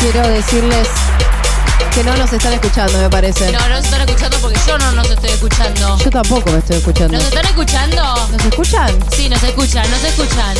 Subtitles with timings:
[0.00, 0.88] quiero decirles
[1.94, 3.50] que no nos están escuchando, me parece.
[3.52, 5.98] No, no se están escuchando porque yo no nos estoy escuchando.
[5.98, 7.14] Yo tampoco me estoy escuchando.
[7.16, 8.28] ¿Nos están escuchando?
[8.30, 8.98] ¿Nos escuchan?
[9.10, 10.54] Sí, nos escuchan, nos escuchan.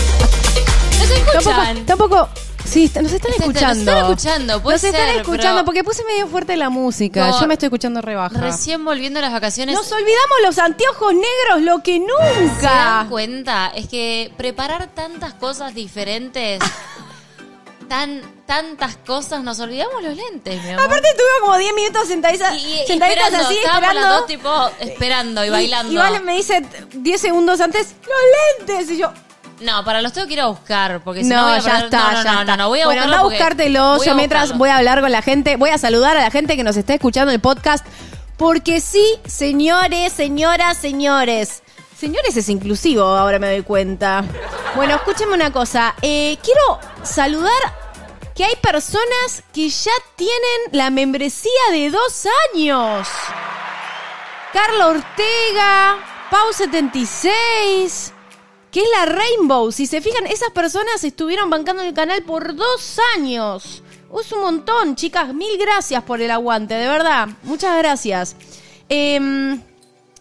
[0.98, 1.86] Nos Tampoco, escuchan.
[1.86, 2.28] tampoco.
[2.64, 3.84] Sí, est- nos están Se- escuchando.
[3.92, 7.28] Nos están escuchando, puede Nos están ser, escuchando pero porque puse medio fuerte la música.
[7.28, 8.38] No, Yo me estoy escuchando rebaja.
[8.40, 9.74] Recién volviendo a las vacaciones.
[9.74, 12.70] Nos olvidamos los anteojos negros, lo que ¿Se nunca.
[12.70, 13.68] dan cuenta?
[13.74, 16.58] Es que preparar tantas cosas diferentes,
[17.88, 20.84] tan, tantas cosas, nos olvidamos los lentes, mi amor.
[20.84, 24.08] Aparte estuve como 10 minutos sentaditas, Y- sentaditas esperando, así, esperando.
[24.08, 25.92] dos tipo esperando y bailando.
[25.92, 28.90] Y, Vale me dice 10 segundos antes, los lentes.
[28.90, 29.12] Y yo,
[29.60, 31.78] No, para los tengo que ir a buscar, porque si no, no, voy a ya
[31.80, 32.56] está, no, no, ya no, está.
[32.56, 34.04] no, no, voy a bueno, anda a buscártelo.
[34.04, 36.62] Yo mientras voy a hablar con la gente, voy a saludar a la gente que
[36.62, 37.84] nos está escuchando el podcast.
[38.36, 41.62] Porque sí, señores, señoras, señores.
[41.98, 44.24] Señores es inclusivo, ahora me doy cuenta.
[44.76, 45.96] Bueno, escúcheme una cosa.
[46.00, 47.50] Eh, quiero saludar
[48.36, 53.08] que hay personas que ya tienen la membresía de dos años.
[54.52, 55.98] Carla Ortega,
[56.30, 58.12] Pau 76,
[58.70, 59.72] que es la Rainbow.
[59.72, 63.82] Si se fijan, esas personas estuvieron bancando el canal por dos años.
[64.20, 65.34] Es un montón, chicas.
[65.34, 67.28] Mil gracias por el aguante, de verdad.
[67.42, 68.36] Muchas gracias.
[68.88, 69.60] Em,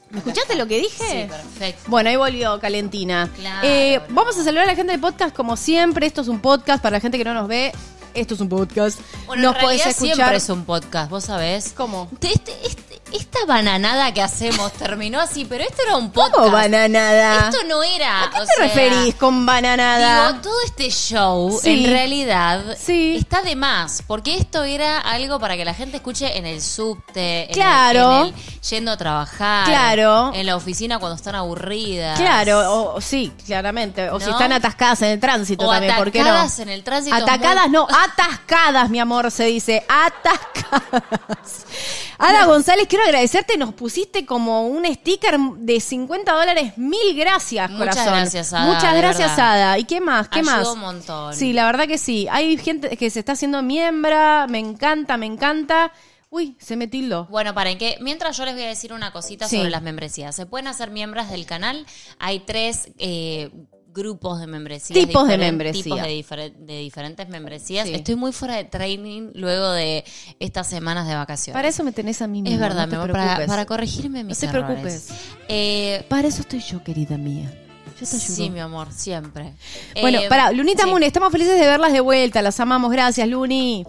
[0.10, 1.04] ¿Me escuchaste lo que dije?
[1.24, 1.84] Sí, perfecto.
[1.88, 3.30] Bueno, ahí volvió Calentina.
[3.36, 3.68] Claro.
[3.68, 6.08] Eh, vamos a saludar a la gente del podcast como siempre.
[6.08, 7.72] Esto es un podcast para la gente que no nos ve.
[8.14, 9.00] Esto es un podcast.
[9.28, 10.16] Bueno, nos en podés escuchar.
[10.16, 11.74] siempre es un podcast, ¿vos sabés?
[11.76, 12.10] ¿Cómo?
[12.22, 16.36] Este- este- esta bananada que hacemos terminó así, pero esto era un podcast.
[16.36, 17.50] ¿Cómo bananada?
[17.50, 18.24] Esto no era.
[18.24, 20.28] ¿A qué o te sea, referís con bananada?
[20.30, 21.86] Digo, todo este show Sí.
[21.86, 23.18] en realidad Sí.
[23.20, 27.44] está de más, porque esto era algo para que la gente escuche en el subte,
[27.44, 28.22] en el- Claro.
[28.22, 28.34] en el
[28.70, 30.32] yendo a trabajar, Claro.
[30.34, 32.20] en la oficina cuando están aburridas.
[32.20, 34.10] Claro, o, sí, claramente.
[34.10, 36.26] O si están atascadas en el tránsito O también, ¿por qué no?
[36.30, 37.16] atacadas en el tránsito.
[37.16, 39.86] Atacadas muy- no, atascadas, mi amor, se dice.
[39.88, 41.66] Atascadas.
[42.20, 43.58] Ada González, quiero agradecerte.
[43.58, 46.78] Nos pusiste como un sticker de 50 dólares.
[46.78, 48.14] Mil gracias, Muchas corazón.
[48.14, 49.54] gracias, Ada, Muchas gracias, verdad.
[49.54, 49.78] Ada.
[49.80, 50.28] ¿Y qué más?
[50.30, 50.68] ¿Qué Ayudó más?
[50.70, 51.34] un montón.
[51.34, 52.28] Sí, la verdad que sí.
[52.32, 54.48] Hay gente que se está haciendo miembro.
[54.50, 55.92] Me encanta, me encanta.
[56.30, 57.26] Uy, se me tildó.
[57.26, 59.58] Bueno, paren, que mientras yo les voy a decir una cosita Sí.
[59.58, 60.36] sobre las membresías.
[60.36, 61.86] Se pueden hacer miembros del canal.
[62.20, 63.50] Hay tres eh,
[63.98, 64.98] grupos de membresías.
[65.06, 65.84] Tipos de diferen- membresía.
[65.84, 67.88] Tipos de, difere- de diferentes membresías.
[67.88, 67.94] Sí.
[67.96, 70.06] Estoy muy fuera de training luego de
[70.40, 71.54] estas semanas de vacaciones.
[71.58, 72.56] Para eso me tenés a mí misma.
[72.56, 73.48] es verdad, no te amor, para, preocupes.
[73.48, 74.66] para corregirme mis te errores.
[74.68, 75.10] preocupes.
[75.50, 77.52] Eh, Para eso estoy yo, querida mía.
[78.00, 78.36] Yo te ayudo.
[78.36, 79.54] sí, mi amor, siempre.
[80.00, 80.90] Bueno, Eh, para Lunita sí.
[80.90, 83.86] Moon, estamos felices de verlas de vuelta, las amamos, gracias, Luni.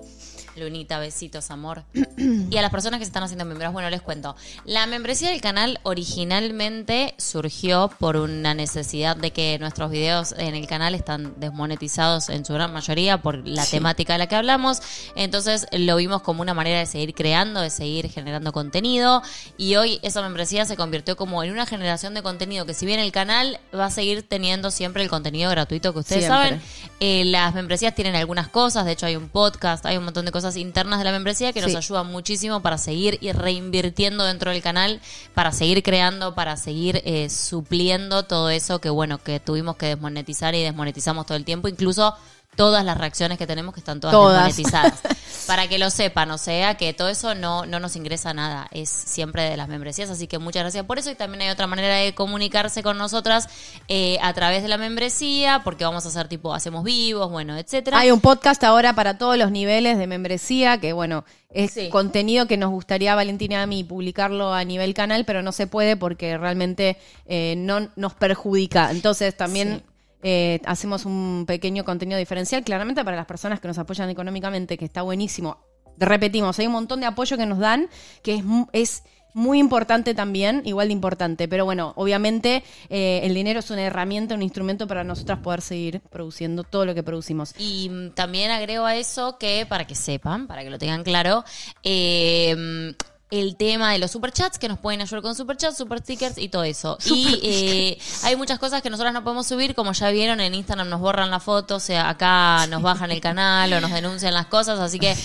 [0.59, 1.85] Lunita, besitos, amor.
[2.17, 4.37] y a las personas que se están haciendo miembros, bueno, les cuento.
[4.65, 10.67] La membresía del canal originalmente surgió por una necesidad de que nuestros videos en el
[10.67, 14.81] canal están desmonetizados en su gran mayoría por la temática de la que hablamos.
[15.17, 19.23] Entonces lo vimos como una manera de seguir creando, de seguir generando contenido.
[19.57, 23.01] Y hoy esa membresía se convirtió como en una generación de contenido que si bien
[23.01, 26.49] el canal va a seguir teniendo siempre el contenido gratuito que ustedes Siempre.
[26.49, 26.63] saben,
[27.01, 30.33] eh, las membresías tienen algunas cosas, de hecho hay un podcast, hay un montón de
[30.33, 31.77] cosas internas de la membresía que nos Sí.
[31.77, 35.01] ayudan muchísimo para seguir y reinvirtiendo dentro del canal,
[35.35, 40.55] para seguir creando, para seguir eh, supliendo todo eso que bueno, que tuvimos que desmonetizar
[40.55, 42.15] y desmonetizamos todo el tiempo, incluso
[42.59, 44.45] todas las reacciones que tenemos que están todas, Todas.
[44.57, 45.01] desmonetizadas.
[45.47, 48.89] para que lo sepan, o sea, que todo eso no, no nos ingresa nada, es
[48.91, 51.95] siempre de las membresías, así que muchas gracias por eso y también hay otra manera
[51.95, 53.49] de comunicarse con nosotras
[53.87, 57.99] eh, a través de la membresía, porque vamos a hacer tipo, hacemos vivos, bueno, etcétera.
[58.01, 61.89] Hay un podcast ahora para todos los niveles de membresía, que bueno, es Sí.
[61.91, 65.69] contenido que nos gustaría, Valentina y a mí, publicarlo a nivel canal, pero no se
[65.69, 68.91] puede porque realmente eh, no nos perjudica.
[68.91, 69.83] Entonces también
[70.23, 74.85] eh, hacemos un pequeño contenido diferencial, claramente para las personas que nos apoyan económicamente, que
[74.85, 75.59] está buenísimo.
[75.97, 77.89] Repetimos, hay un montón de apoyo que nos dan,
[78.23, 79.03] que es, es
[79.35, 81.49] muy importante también, igual de importante.
[81.49, 86.01] Pero bueno, obviamente eh, el dinero es una herramienta, un instrumento para nosotras poder seguir
[86.11, 87.55] produciendo todo lo que producimos.
[87.59, 91.45] Y mm, también agrego a eso que, para que sepan, para que lo tengan claro,
[91.83, 92.95] eh,
[93.31, 96.65] el tema de los superchats, que nos pueden ayudar con superchats, super stickers y todo
[96.65, 96.97] eso.
[97.05, 100.89] y eh, hay muchas cosas que nosotros no podemos subir, como ya vieron, en Instagram
[100.89, 104.47] nos borran la foto, o sea, acá nos bajan el canal o nos denuncian las
[104.47, 105.17] cosas, así que eh,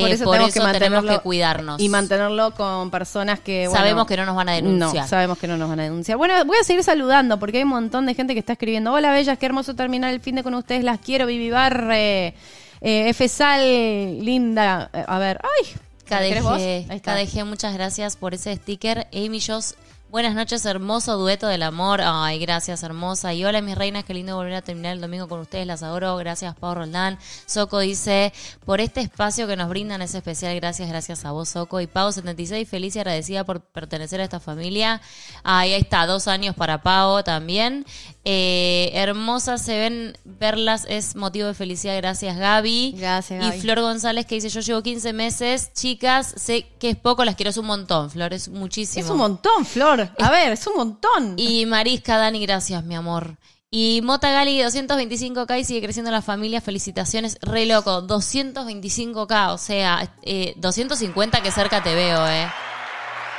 [0.00, 1.80] por eso, tenemos, que, cuidarnos.
[1.80, 3.66] Y mantenerlo con personas que.
[3.66, 5.04] bueno, Sabemos que no nos van a denunciar.
[5.04, 6.16] No, sabemos que no nos van a denunciar.
[6.18, 8.92] Bueno, voy a seguir saludando porque hay un montón de gente que está escribiendo.
[8.92, 10.84] Hola, bellas, qué hermoso terminar el fin de con ustedes.
[10.84, 12.34] Las quiero, Vivi Barre.
[12.80, 13.28] Eh, F.
[13.28, 14.90] Sal, linda.
[14.92, 15.87] Eh, a ver, ay.
[16.08, 17.14] KDG, Ahí está.
[17.14, 19.06] KDG, muchas gracias por ese sticker.
[19.12, 19.74] Amy Joss
[20.10, 22.00] Buenas noches, hermoso dueto del amor.
[22.02, 23.34] Ay, gracias, hermosa.
[23.34, 25.66] Y hola, mis reinas, qué lindo volver a terminar el domingo con ustedes.
[25.66, 26.16] Las adoro.
[26.16, 27.18] Gracias, Pau Roldán.
[27.44, 28.32] Soco dice,
[28.64, 30.56] por este espacio que nos brindan es especial.
[30.56, 31.78] Gracias, gracias a vos, Soco.
[31.82, 35.02] Y Pau, 76, feliz y agradecida por pertenecer a esta familia.
[35.42, 37.84] Ay, ahí está, dos años para Pau también.
[38.24, 41.96] Eh, hermosas se ven, verlas es motivo de felicidad.
[41.96, 42.94] Gracias, Gaby.
[42.96, 43.56] Gracias, Gaby.
[43.56, 45.72] Y Flor González que dice, yo llevo 15 meses.
[45.72, 48.10] Chicas, sé que es poco, las quiero, es un montón.
[48.10, 49.04] Flor, es muchísimo.
[49.04, 50.10] Es un montón, Flor.
[50.18, 51.36] A ver, es un montón.
[51.38, 53.38] Y Marisca, Dani, gracias, mi amor.
[53.70, 56.60] Y Mota Gali, 225k y sigue creciendo la familia.
[56.60, 58.06] Felicitaciones, re loco.
[58.06, 62.48] 225k, o sea, eh, 250 que cerca te veo, eh.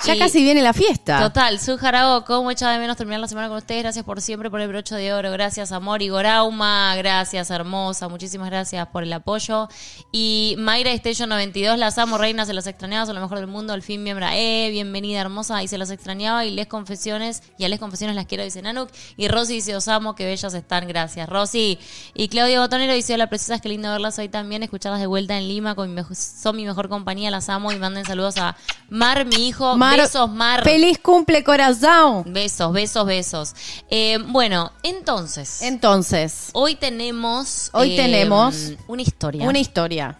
[0.05, 1.19] Ya y- casi viene la fiesta.
[1.21, 3.83] Total, Su Jarago, cómo echaba de menos terminar la semana con ustedes.
[3.83, 5.31] Gracias por siempre, por el brocho de oro.
[5.31, 6.01] Gracias, amor.
[6.01, 8.07] Y Gorauma, gracias, hermosa.
[8.07, 9.67] Muchísimas gracias por el apoyo.
[10.11, 13.73] Y Mayra Station 92, las amo, reinas, se las extrañaba, son lo mejor del mundo.
[13.73, 15.61] Al fin, miembro, eh, bienvenida, hermosa.
[15.63, 16.45] Y se las extrañaba.
[16.45, 18.89] Y les confesiones, y a les confesiones las quiero, dice Nanuk.
[19.17, 20.87] Y Rosy dice, os amo, que bellas están.
[20.87, 21.77] Gracias, Rosy.
[22.13, 24.63] Y Claudia Botonero dice, hola, preciosas, qué lindo verlas hoy también.
[24.63, 27.71] Escucharlas de vuelta en Lima, con mi son mi mejor compañía, las amo.
[27.71, 28.55] Y manden saludos a
[28.89, 29.75] Mar, mi hijo.
[29.77, 30.63] Mar, Besos, Mar.
[30.63, 32.23] Feliz cumple, corazón.
[32.27, 33.55] Besos, besos, besos.
[33.89, 37.69] Eh, bueno, entonces, Entonces, hoy tenemos...
[37.73, 40.19] Hoy eh, tenemos Una historia una historia.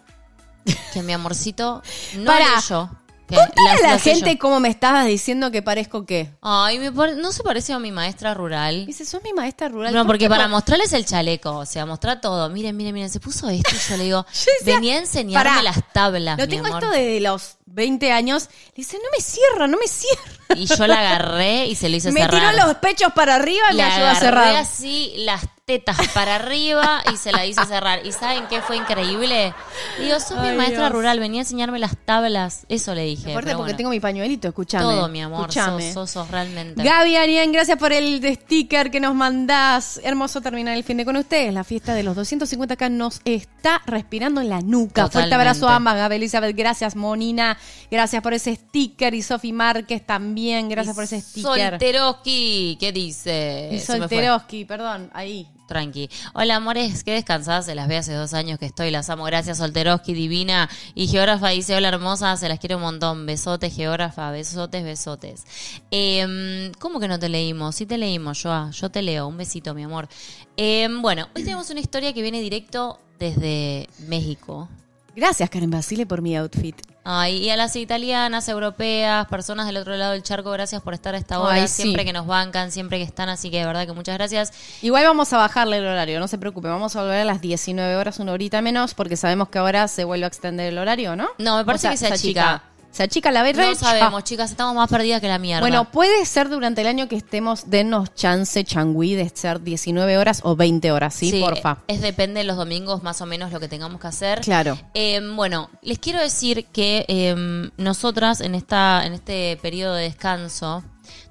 [0.94, 1.82] que mi amorcito
[2.18, 2.56] no Pará.
[2.56, 2.90] leyó.
[3.36, 4.40] Contale a la gente yo.
[4.40, 6.32] cómo me estabas diciendo que parezco qué.
[6.42, 8.86] Ay, me pare- no se parece a mi maestra rural.
[8.86, 9.94] Dice, sos mi maestra rural.
[9.94, 12.50] No, ¿Por porque para mostrarles el chaleco, o sea, mostrar todo.
[12.50, 15.50] Miren, miren, miren, se puso esto y yo le digo, Yo decía, venía a enseñarme
[15.50, 16.84] pará, las tablas, Lo mi tengo amor.
[16.84, 18.50] esto desde los 20 años.
[18.70, 20.24] Le dice, no me cierra, no me cierra.
[20.56, 22.52] Y yo la agarré y se lo hice Me cerrar.
[22.54, 24.56] tiró los pechos para arriba y me Le ayudó a cerrar.
[24.56, 28.04] así las tetas para arriba y se la hice cerrar.
[28.04, 29.54] ¿Y saben qué fue increíble?
[30.00, 30.92] Digo, sos mi maestra Dios.
[30.94, 32.66] rural, venía a enseñarme las tablas.
[32.70, 33.34] Eso le dije.
[33.34, 33.78] Aparte porque bueno.
[33.78, 34.84] tengo mi pañuelito, escúchame.
[34.84, 35.54] todo, mi amor.
[35.54, 36.82] Sos, sos, sos realmente.
[36.82, 40.02] Gaby Arián, gracias por el sticker que nos mandás.
[40.04, 41.54] Hermoso terminar el fin de con ustedes.
[41.54, 45.08] La fiesta de los 250k nos está respirando en la nuca.
[45.08, 45.98] Fuerte abrazo a ambas.
[45.98, 46.96] Gaby Elizabeth, gracias.
[46.96, 47.60] Monina,
[47.92, 49.14] gracias por ese sticker.
[49.14, 51.74] Y Sofi Márquez también, gracias por ese sticker.
[51.74, 53.70] Solteroski, ¿qué dice?
[53.72, 53.80] Y.
[53.80, 55.48] Solteroski, perdón, ahí.
[55.70, 56.10] Tranqui.
[56.34, 57.68] Hola, amores, qué descansadas.
[57.68, 58.92] Se las ve hace dos años que estoy.
[58.92, 59.24] Las amo.
[59.24, 60.70] Gracias, Solteroski, divina.
[60.96, 62.36] Y Geógrafa dice: Hola, hermosa.
[62.36, 63.26] Se las quiero un montón.
[63.26, 64.32] Besotes, Geógrafa.
[64.32, 65.46] Besotes, besotes.
[65.92, 67.76] Eh, ¿Cómo que no te leímos?
[67.76, 68.72] Sí te leímos, Joa.
[68.72, 69.28] Yo te leo.
[69.28, 70.10] Un besito, mi amor.
[70.58, 74.68] Eh, bueno, hoy tenemos una historia que viene directo desde México.
[75.16, 76.76] Gracias, Karen Basile, por mi outfit.
[77.12, 81.16] Ay, y a las italianas, europeas, personas del otro lado del charco, gracias por estar
[81.16, 81.82] a esta hora, Ay, sí.
[81.82, 84.54] siempre que nos bancan, siempre que están, así que de verdad que muchas gracias.
[84.84, 86.68] Igual vamos a bajarle el horario, no se preocupe.
[86.68, 90.04] Vamos a volver a las 19 horas, una horita menos, porque sabemos que ahora se
[90.04, 91.30] vuelve a extender el horario, ¿no?
[91.40, 92.62] No, me parece que se achica.
[92.92, 93.76] Se achica la No berrecha.
[93.76, 95.62] sabemos, chicas, estamos más perdidas que la mierda.
[95.62, 100.42] Bueno, puede ser durante el año que estemos, denos chance, changüí, de ser 19 horas
[100.44, 101.40] o 20 horas, ¿sí?
[101.40, 101.78] Porfa.
[101.88, 104.42] Es depende de los domingos más o menos lo que tengamos que hacer.
[104.42, 104.78] Claro.
[104.96, 110.84] Eh, bueno, les quiero decir que eh, nosotras en esta en este periodo de descanso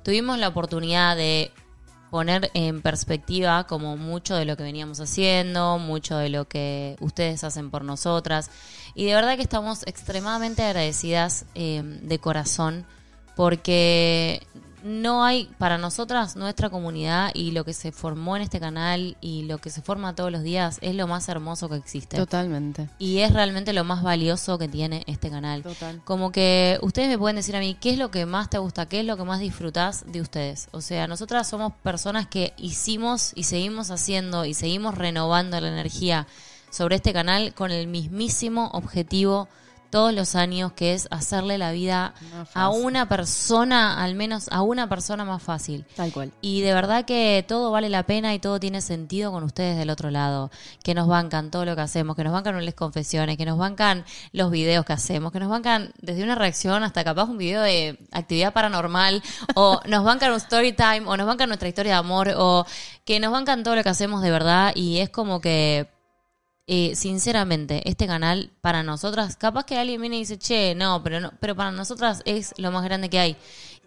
[0.04, 1.50] tuvimos la oportunidad de
[2.10, 7.44] poner en perspectiva como mucho de lo que veníamos haciendo, mucho de lo que ustedes
[7.44, 8.50] hacen por nosotras.
[8.94, 12.86] Y de verdad que estamos extremadamente agradecidas eh, de corazón
[13.36, 14.46] porque
[14.82, 19.42] no hay para nosotras nuestra comunidad y lo que se formó en este canal y
[19.42, 22.16] lo que se forma todos los días es lo más hermoso que existe.
[22.16, 22.88] Totalmente.
[22.98, 25.62] Y es realmente lo más valioso que tiene este canal.
[25.62, 26.00] Total.
[26.04, 28.86] Como que ustedes me pueden decir a mí, ¿qué es lo que más te gusta?
[28.86, 30.68] ¿Qué es lo que más disfrutás de ustedes?
[30.72, 36.26] O sea, nosotras somos personas que hicimos y seguimos haciendo y seguimos renovando la energía
[36.70, 39.48] sobre este canal con el mismísimo objetivo
[39.90, 42.14] todos los años, que es hacerle la vida
[42.54, 45.84] a una persona, al menos a una persona más fácil.
[45.96, 46.32] Tal cual.
[46.40, 49.90] Y de verdad que todo vale la pena y todo tiene sentido con ustedes del
[49.90, 50.50] otro lado.
[50.82, 54.04] Que nos bancan todo lo que hacemos, que nos bancan las confesiones, que nos bancan
[54.32, 57.98] los videos que hacemos, que nos bancan desde una reacción hasta capaz un video de
[58.12, 59.22] actividad paranormal,
[59.54, 62.66] o nos bancan un story time, o nos bancan nuestra historia de amor, o
[63.04, 64.72] que nos bancan todo lo que hacemos de verdad.
[64.74, 65.97] Y es como que
[66.70, 71.18] eh, sinceramente, este canal para nosotras, capaz que alguien viene y dice, che, no, pero
[71.18, 73.36] no, pero para nosotras es lo más grande que hay.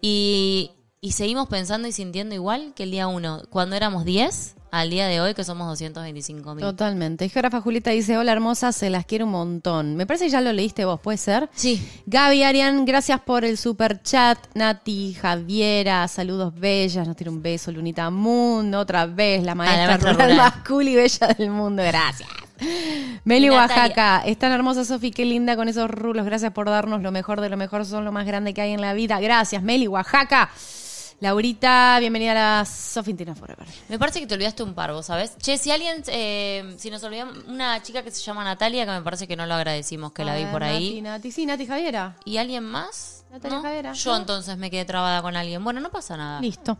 [0.00, 4.90] Y, y seguimos pensando y sintiendo igual que el día uno, cuando éramos 10, al
[4.90, 6.64] día de hoy que somos 225 mil.
[6.64, 7.28] Totalmente.
[7.28, 9.94] Geógrafa Julieta dice, hola hermosa, se las quiero un montón.
[9.94, 11.50] Me parece que ya lo leíste vos, ¿puede ser?
[11.54, 11.86] Sí.
[12.06, 14.38] Gaby Arián, gracias por el super chat.
[14.54, 17.06] Nati, Javiera, saludos bellas.
[17.06, 17.70] Nos tira un beso.
[17.70, 20.36] Lunita Mundo, otra vez, la maestra, maestra rural, rural.
[20.38, 21.82] más cool y bella del mundo.
[21.84, 22.28] Gracias.
[23.24, 23.76] Meli Natalia.
[23.76, 26.24] Oaxaca, es tan hermosa Sofi, qué linda con esos rulos.
[26.24, 28.80] Gracias por darnos lo mejor de lo mejor, son lo más grande que hay en
[28.80, 29.20] la vida.
[29.20, 30.50] Gracias, Meli Oaxaca.
[31.22, 33.64] Laurita, bienvenida a la Sofintina Forever.
[33.88, 35.38] Me parece que te olvidaste un par, vos sabés.
[35.38, 39.02] Che, si alguien, eh, si nos olvidamos, una chica que se llama Natalia, que me
[39.02, 41.00] parece que no lo agradecimos, que la vi por ahí.
[41.00, 42.16] Nati, sí, Nati Javiera.
[42.24, 43.24] ¿Y alguien más?
[43.30, 43.62] Natalia ¿No?
[43.62, 43.92] Javiera.
[43.92, 44.16] Yo ¿No?
[44.16, 45.62] entonces me quedé trabada con alguien.
[45.62, 46.40] Bueno, no pasa nada.
[46.40, 46.76] Listo.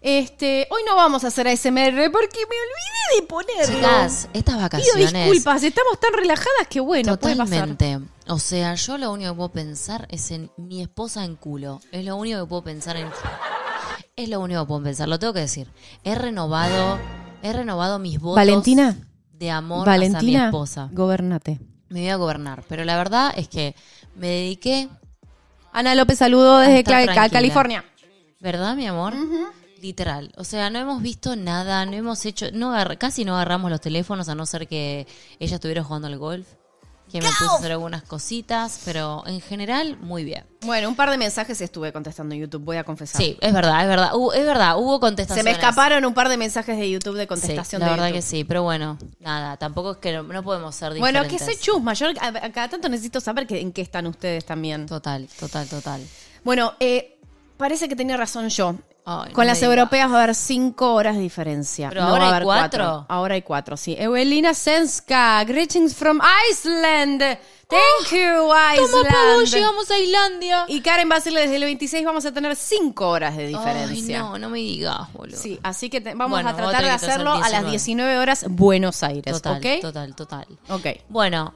[0.00, 3.74] Este, hoy no vamos a hacer ASMR porque me olvidé de ponerlo.
[3.74, 5.12] Chicas, estas Pido vacaciones.
[5.12, 7.68] disculpas, estamos tan relajadas que bueno, puede pasar.
[7.68, 8.08] Totalmente.
[8.28, 11.80] O sea, yo lo único que puedo pensar es en mi esposa en culo.
[11.92, 13.08] Es lo único que puedo pensar en.
[14.16, 15.68] Es lo único que puedo pensar, lo tengo que decir.
[16.04, 16.98] He renovado,
[17.42, 18.96] he renovado mis votos Valentina,
[19.32, 20.88] de amor hacia mi Valentina, esposa.
[20.92, 21.58] gobernate.
[21.88, 22.64] Me voy a gobernar.
[22.68, 23.74] Pero la verdad es que
[24.14, 24.88] me dediqué,
[25.72, 26.84] Ana López, saludo desde.
[26.84, 27.84] California.
[28.40, 29.14] ¿Verdad, mi amor?
[29.80, 30.32] Literal.
[30.36, 34.28] O sea, no hemos visto nada, no hemos hecho, no casi no agarramos los teléfonos
[34.28, 35.06] a no ser que
[35.38, 36.46] ella estuviera jugando al golf.
[37.10, 40.44] Que me puse a hacer algunas cositas, pero en general, muy bien.
[40.60, 43.18] Bueno, un par de mensajes estuve contestando en YouTube, voy a confesar.
[43.22, 44.10] Sí, es verdad, es verdad.
[44.12, 45.44] Hubo- es verdad, hubo Se contestaciones.
[45.44, 48.16] me escaparon un par de mensajes de YouTube de Sí, contestación la de verdad YouTube.
[48.18, 51.46] que sí, pero bueno, nada, tampoco es que no, no podemos ser Bueno, diferentes.
[51.48, 51.94] que soy chusma.
[51.94, 52.08] Yo
[52.52, 54.84] cada tanto necesito saber que- en qué están ustedes también.
[54.84, 56.02] Total, total, total.
[56.44, 57.17] Bueno, eh,
[57.58, 58.74] parece que tenía razón yo.
[59.10, 61.88] Ay, Con no las europeas va a haber cinco horas de diferencia.
[61.88, 63.06] Pero No ahora va a hay haber cuatro.
[63.08, 63.96] Ahora hay cuatro, sí.
[63.98, 67.20] Evelina Senska, greetings from Iceland.
[67.68, 69.46] Thank you, Iceland.
[69.46, 70.64] llegamos a Islandia.
[70.68, 74.18] Y Karen va a decirle desde el 26 vamos a tener cinco horas de diferencia.
[74.18, 75.36] Ay, no, no me digas, boludo.
[75.38, 77.70] Sí, así que te- vamos Bueno, a tratar de hacerlo a las 19.
[77.70, 79.80] 19 horas Buenos Aires, Total, ¿ok?
[79.82, 80.46] total, total.
[80.68, 80.86] Ok.
[81.08, 81.54] Bueno,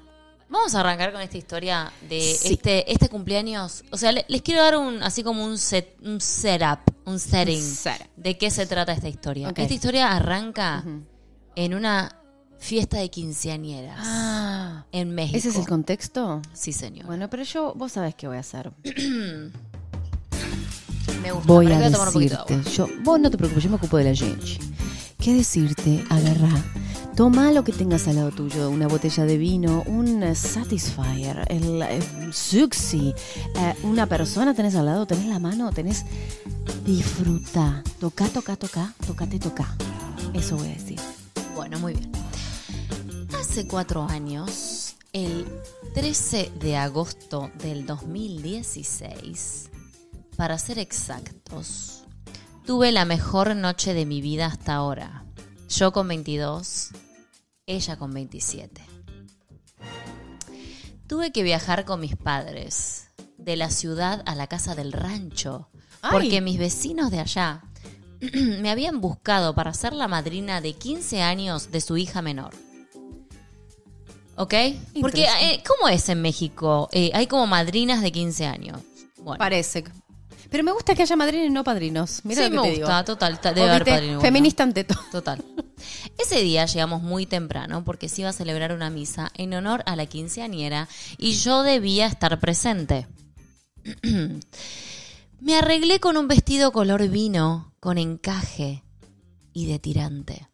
[0.52, 2.52] vamos a arrancar con esta historia de Sí.
[2.54, 3.82] este, este cumpleaños.
[3.90, 7.61] O sea, le- les quiero dar un así como un set, un setup, un setting
[7.62, 8.06] setup.
[8.16, 9.49] de qué se trata esta historia.
[9.49, 9.59] Ok.
[9.59, 10.85] Esta historia arranca
[11.56, 12.16] en una
[12.59, 15.37] fiesta de quinceañeras Ah, en México.
[15.37, 16.40] ¿ese es el contexto?
[16.52, 17.06] Sí, señor.
[17.06, 18.71] Bueno, pero yo, vos sabés qué voy a hacer.
[21.23, 21.47] me gusta.
[21.47, 22.88] Voy a voy tomar un poquito de decirte, agua.
[22.97, 24.59] yo, vos no te preocupes, yo me ocupo de la gente.
[25.18, 26.04] ¿Qué decirte?
[26.11, 26.64] Agarrá,
[27.16, 32.00] toma lo que tengas al lado tuyo, una botella de vino, un Satisfyer, el, eh,
[32.33, 33.14] Suxi,
[33.57, 36.04] eh, una persona tenés al lado, tenés la mano, tenés...
[36.85, 39.76] Disfruta, toca, toca, toca, tocate, toca.
[40.35, 40.99] Eso voy a decir.
[41.54, 42.11] Bueno, muy bien.
[43.38, 45.47] Hace cuatro años, el
[45.95, 49.71] 13 de agosto del 2016,
[50.37, 52.02] para ser exactos,
[52.66, 55.22] tuve la mejor noche de mi vida hasta ahora.
[55.76, 56.91] Yo con 22,
[57.64, 58.83] ella con 27.
[61.07, 65.71] Tuve que viajar con mis padres, de la ciudad a la casa del rancho,
[66.02, 66.11] Ay.
[66.12, 67.62] porque mis vecinos de allá
[68.21, 72.55] me habían buscado para ser la madrina de 15 años de su hija menor.
[74.37, 74.55] ¿Ok?
[75.00, 76.91] Porque, eh, ¿cómo es en México?
[76.93, 78.81] Eh, hay como madrinas de 15 años.
[79.17, 79.85] Bueno, Parece.
[80.52, 82.21] Pero me gusta que haya madrinas y no padrinos.
[82.25, 83.04] Mira sí, lo que me te gusta, digo.
[83.06, 83.40] total.
[83.40, 84.21] ta- Debe haber padrino.
[84.21, 85.00] Feminista ante todo.
[85.11, 85.44] Total.
[86.18, 89.97] Ese día llegamos muy temprano porque se iba a celebrar una misa en honor a
[89.97, 93.09] la quinceañera y yo debía estar presente.
[95.40, 98.85] Me arreglé con un vestido color vino, con encaje
[99.52, 100.49] y de tirante.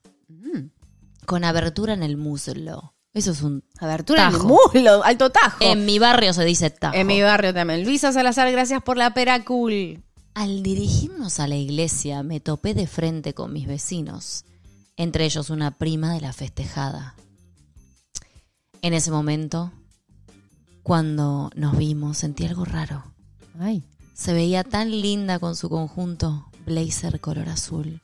[1.27, 2.95] Con abertura en el muslo.
[3.15, 3.65] Eso es un...
[3.79, 4.49] Abertura en el Tajo.
[4.49, 5.65] muslo, alto tajo.
[5.65, 6.95] En mi barrio se dice tajo.
[6.95, 7.85] En mi barrio también.
[7.85, 10.03] Luisa Salazar, gracias por la pera cool.
[10.35, 14.45] Al dirigirnos a la iglesia me topé de frente con mis vecinos,
[14.97, 17.17] entre ellos una prima de la festejada.
[18.83, 19.73] En ese momento,
[20.85, 23.03] cuando nos vimos, sentí algo raro.
[23.59, 23.83] Ay.
[24.15, 28.01] Se veía tan linda con su conjunto blazer color azul.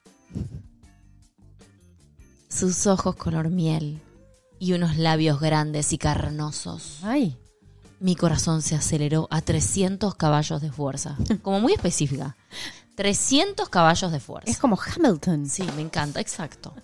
[2.48, 4.00] Sus ojos color miel
[4.58, 6.98] y unos labios grandes y carnosos.
[7.02, 7.36] Ay.
[8.00, 11.16] Mi corazón se aceleró a 300 caballos de fuerza.
[11.42, 12.36] Como muy específica.
[12.96, 14.50] 300 caballos de fuerza.
[14.50, 15.48] Es como Hamilton.
[15.48, 16.74] Sí, me encanta, exacto.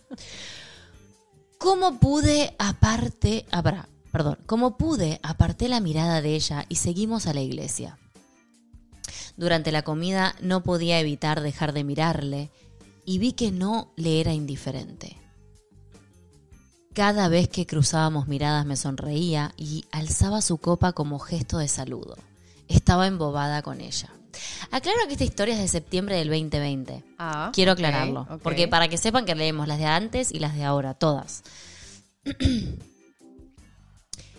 [1.59, 3.63] ¿Cómo pude aparte, ah,
[4.11, 7.99] perdón, cómo pude aparté la mirada de ella y seguimos a la iglesia?
[9.37, 12.51] Durante la comida no podía evitar dejar de mirarle
[13.05, 15.20] y vi que no le era indiferente.
[17.01, 22.19] Cada vez que cruzábamos miradas me sonreía y alzaba su copa como gesto de saludo.
[22.69, 24.11] Estaba embobada con ella.
[24.71, 27.03] Aclaro que esta historia es de septiembre del 2020.
[27.17, 30.65] Ah, Quiero aclararlo, porque para que sepan que leemos las de antes y las de
[30.65, 31.43] ahora, todas.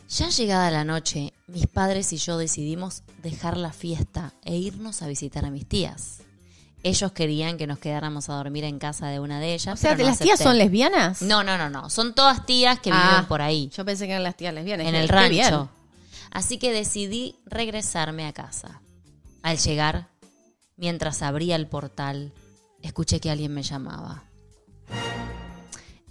[0.10, 5.08] ya llegada la noche, mis padres y yo decidimos dejar la fiesta e irnos a
[5.08, 6.20] visitar a mis tías.
[6.84, 9.76] Ellos querían que nos quedáramos a dormir en casa de una de ellas.
[9.76, 11.22] O sea, pero no ¿las tías son lesbianas?
[11.22, 11.90] No, no, no, no.
[11.92, 14.88] Son todas tías que Ah, viven por ahí, Yo pensé que eran las tías lesbianas.
[14.88, 15.50] en el bien.
[15.52, 15.70] rancho.
[16.32, 18.82] Así que decidí regresarme a casa.
[19.44, 20.08] Al llegar,
[20.78, 22.34] Mientras abría el portal,
[22.82, 24.24] escuché que alguien me llamaba.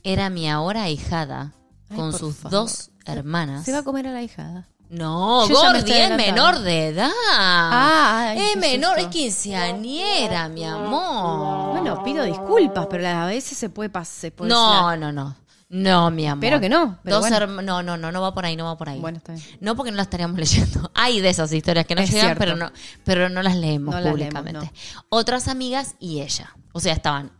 [0.05, 1.53] Era mi ahora ahijada
[1.89, 2.53] Ay, con sus favor.
[2.53, 3.65] dos hermanas.
[3.65, 4.69] Se va a comer a la hijada.
[4.91, 6.33] No, Yo ya me Gordi estoy es adelantando.
[6.43, 7.11] menor de edad.
[7.33, 9.11] Ah, ay, es qué menor, es susto.
[9.19, 11.71] quinceañera, mi amor.
[11.71, 14.33] Bueno, pido disculpas, pero a veces se puede pasar.
[14.41, 15.37] No, no, no.
[15.69, 16.43] No, mi amor.
[16.45, 17.37] Espero que no, pero Dos bueno.
[17.47, 18.99] herma- No, no, no, no va por ahí, no va por ahí.
[18.99, 19.45] Bueno, está bien.
[19.61, 20.91] No porque no las estaríamos leyendo.
[20.95, 22.41] Hay de esas historias que no Es llegan, cierto.
[22.41, 22.73] pero no,
[23.05, 24.73] pero no las leemos No las públicamente.
[25.09, 26.53] Otras amigas y ella.
[26.73, 27.31] O sea, estaban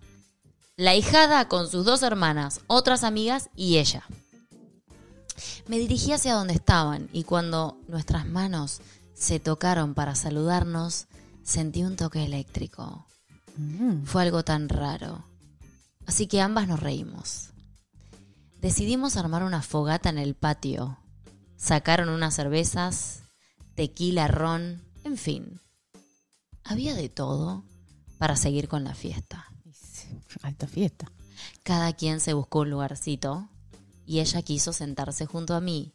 [0.77, 4.05] la hijada con sus dos hermanas, otras amigas y ella.
[5.67, 8.81] Me dirigí hacia donde estaban y cuando nuestras manos
[9.15, 11.07] se tocaron para saludarnos,
[11.43, 13.07] sentí un toque eléctrico.
[13.57, 14.05] Mm.
[14.05, 15.25] Fue algo tan raro.
[16.07, 17.51] Así que ambas nos reímos.
[18.61, 20.99] Decidimos armar una fogata en el patio.
[21.57, 23.23] Sacaron unas cervezas,
[23.75, 25.61] tequila, ron, en fin.
[26.65, 27.65] Había de todo
[28.19, 29.47] para seguir con la fiesta.
[30.43, 31.11] Alta fiesta.
[31.63, 33.49] Cada quien se buscó un lugarcito
[34.07, 35.93] y ella quiso sentarse junto a mí.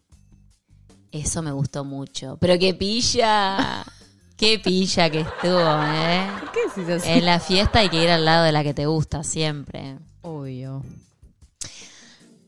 [1.11, 2.37] Eso me gustó mucho.
[2.41, 3.85] Pero qué pilla.
[4.37, 6.27] Qué pilla que estuvo, ¿eh?
[6.41, 7.09] ¿Por qué decís así?
[7.09, 9.97] En la fiesta hay que ir al lado de la que te gusta, siempre.
[10.23, 10.83] Obvio.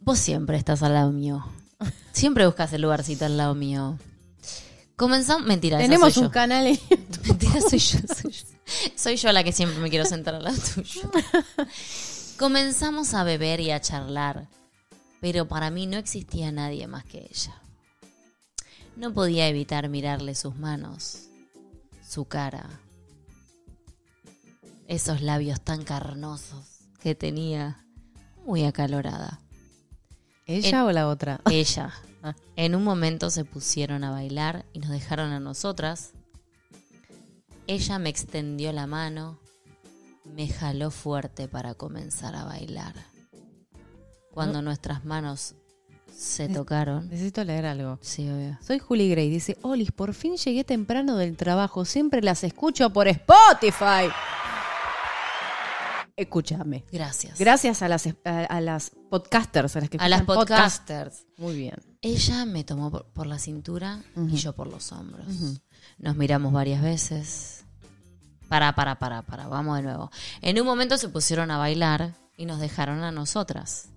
[0.02, 1.46] Vos siempre estás al lado mío.
[2.12, 3.98] Siempre buscas el lugarcito al lado mío.
[4.98, 5.48] Comenzamos.
[5.48, 6.32] Mentira, Tenemos soy un yo.
[6.34, 6.78] canal en
[7.26, 8.46] Mentira, soy yo, soy yo.
[8.98, 11.10] Soy yo la que siempre me quiero sentar al lado tuyo.
[12.38, 14.48] Comenzamos a beber y a charlar,
[15.22, 17.62] pero para mí no existía nadie más que ella.
[18.96, 21.28] No podía evitar mirarle sus manos,
[22.08, 22.82] su cara,
[24.88, 27.84] esos labios tan carnosos que tenía,
[28.46, 29.40] muy acalorada.
[30.46, 31.42] ¿Ella o la otra?
[31.52, 31.94] Ella.
[32.24, 32.36] Ah.
[32.56, 36.14] En un momento se pusieron a bailar y nos dejaron a nosotras.
[37.68, 39.40] Ella me extendió la mano,
[40.24, 42.96] me jaló fuerte para comenzar a bailar.
[44.38, 45.56] Cuando nuestras manos
[46.16, 47.10] se tocaron.
[47.10, 47.98] Necesito leer algo.
[48.02, 48.58] Sí, obvio.
[48.62, 49.32] Soy Julie Gray.
[49.32, 51.86] Dice, Olis, por fin llegué temprano del trabajo.
[51.86, 54.12] Siempre las escucho por Spotify.
[56.16, 56.84] Escúchame.
[56.92, 57.40] Gracias.
[57.40, 60.50] Gracias a las, a, a las podcasters, a las que a las podcast.
[60.50, 61.26] podcasters.
[61.38, 61.76] Muy bien.
[62.02, 65.28] Ella me tomó por, por la cintura y yo por los hombros.
[65.98, 67.66] Nos miramos varias veces.
[68.48, 69.48] Para, para, para, para.
[69.48, 70.12] Vamos de nuevo.
[70.42, 73.90] En un momento se pusieron a bailar y nos dejaron a nosotras.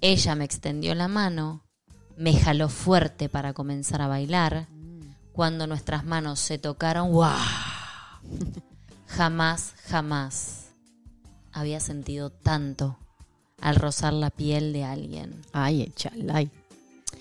[0.00, 1.64] Ella me extendió la mano,
[2.16, 4.68] me jaló fuerte para comenzar a bailar.
[5.32, 7.32] Cuando nuestras manos se tocaron, ¡wow!
[9.06, 10.66] Jamás, jamás
[11.52, 12.98] había sentido tanto
[13.60, 15.40] al rozar la piel de alguien.
[15.52, 16.36] Ay, échala.
[16.36, 16.50] ay.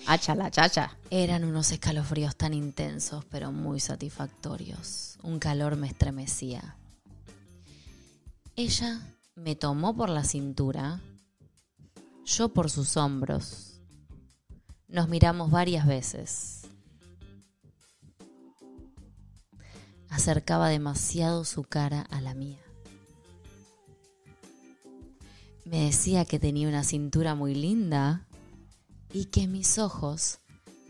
[0.07, 0.97] Áchala, chacha.
[1.09, 5.17] Eran unos escalofríos tan intensos, pero muy satisfactorios.
[5.23, 6.75] Un calor me estremecía.
[8.55, 9.01] Ella
[9.35, 11.01] me tomó por la cintura,
[12.25, 13.79] yo por sus hombros.
[14.88, 16.61] Nos miramos varias veces.
[20.09, 22.59] Acercaba demasiado su cara a la mía.
[25.65, 28.27] Me decía que tenía una cintura muy linda
[29.11, 30.39] y que mis ojos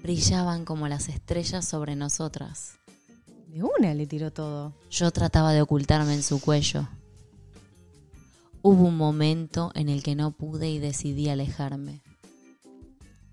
[0.03, 2.77] brillaban como las estrellas sobre nosotras.
[3.47, 4.73] De una le tiró todo.
[4.91, 6.87] Yo trataba de ocultarme en su cuello.
[8.67, 12.01] Hubo un momento en el que no pude y decidí alejarme.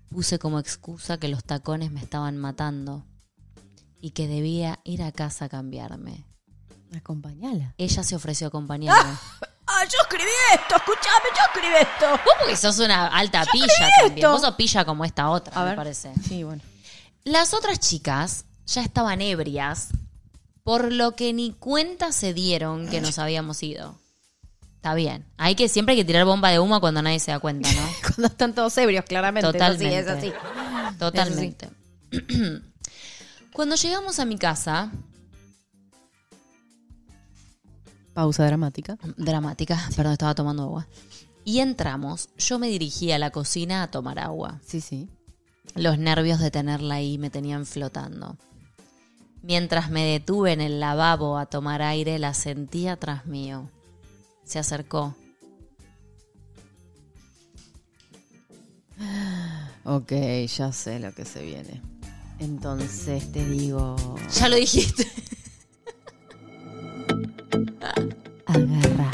[0.09, 3.03] Puse como excusa que los tacones me estaban matando
[3.99, 6.23] y que debía ir a casa a cambiarme.
[6.95, 7.73] Acompañala.
[7.79, 9.13] Ella se ofreció a acompañarme.
[9.65, 12.09] Ah, yo escribí esto, escúchame, yo escribí esto.
[12.11, 13.67] Vos porque sos una alta pilla
[13.97, 14.17] también.
[14.17, 14.31] esto.
[14.33, 15.75] Vos sos pilla como esta otra, A me ver.
[15.77, 16.13] parece.
[16.27, 16.61] Sí, bueno.
[17.23, 19.87] Las otras chicas ya estaban ebrias,
[20.63, 23.95] por lo que ni cuenta se dieron que nos habíamos ido.
[24.83, 25.25] Está bien.
[25.37, 27.87] Hay que siempre hay que tirar bomba de humo cuando nadie se da cuenta, ¿no?
[28.01, 29.49] Cuando están todos ebrios, claramente.
[29.49, 29.97] Totalmente.
[29.97, 30.97] Es así, es así.
[30.99, 31.69] Totalmente.
[33.53, 34.91] Cuando llegamos a mi casa,
[38.13, 38.97] Pausa dramática.
[39.15, 40.85] dramática, perdón, estaba tomando agua,
[41.45, 44.59] y entramos, yo me dirigí a la cocina a tomar agua.
[44.65, 45.07] Sí, sí.
[45.75, 48.35] Los nervios de tenerla ahí me tenían flotando.
[49.43, 53.69] Mientras me detuve en el lavabo a tomar aire, la sentí atrás mío.
[54.45, 55.15] Se acercó.
[59.85, 60.13] Ok,
[60.47, 61.81] ya sé lo que se viene.
[62.39, 63.97] Entonces te digo.
[64.33, 65.05] Ya lo dijiste.
[68.45, 69.11] Agarra.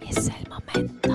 [0.00, 1.10] Es el momento.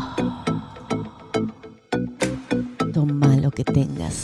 [2.94, 4.24] Toma lo que tengas.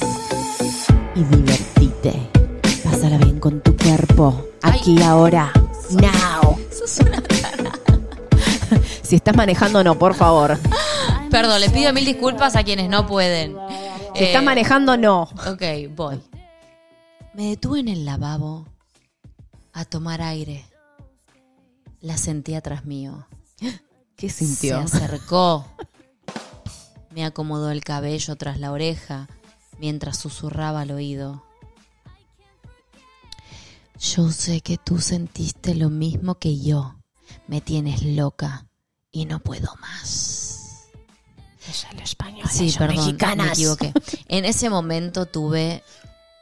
[1.16, 2.30] Y divertite.
[2.84, 4.48] Pásala bien con tu cuerpo.
[4.62, 5.52] Aquí, ahora.
[5.92, 6.41] Now.
[9.12, 10.58] Si estás manejando, no, por favor.
[11.30, 13.58] Perdón, les pido mil disculpas a quienes no pueden.
[14.16, 15.24] Si Eh, estás manejando, no.
[15.24, 16.22] Ok, voy.
[17.34, 18.66] Me detuve en el lavabo
[19.74, 20.66] a tomar aire.
[22.00, 23.28] La sentí atrás mío.
[24.16, 24.80] ¿Qué Se sintió?
[24.80, 25.66] acercó.
[27.10, 29.28] Me acomodó el cabello tras la oreja
[29.78, 31.44] mientras susurraba al oído.
[34.00, 36.96] Yo sé que tú sentiste lo mismo que yo.
[37.48, 38.68] Me tienes loca
[39.12, 40.88] y no puedo más.
[42.50, 43.94] Sí, perdón, me equivoqué.
[44.28, 45.84] En ese momento tuve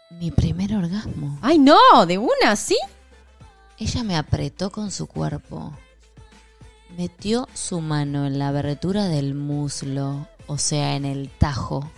[0.10, 1.38] mi primer orgasmo.
[1.42, 2.78] Ay, no, de una, ¿sí?
[3.78, 5.74] Ella me apretó con su cuerpo.
[6.98, 11.90] Metió su mano en la abertura del muslo, o sea, en el tajo.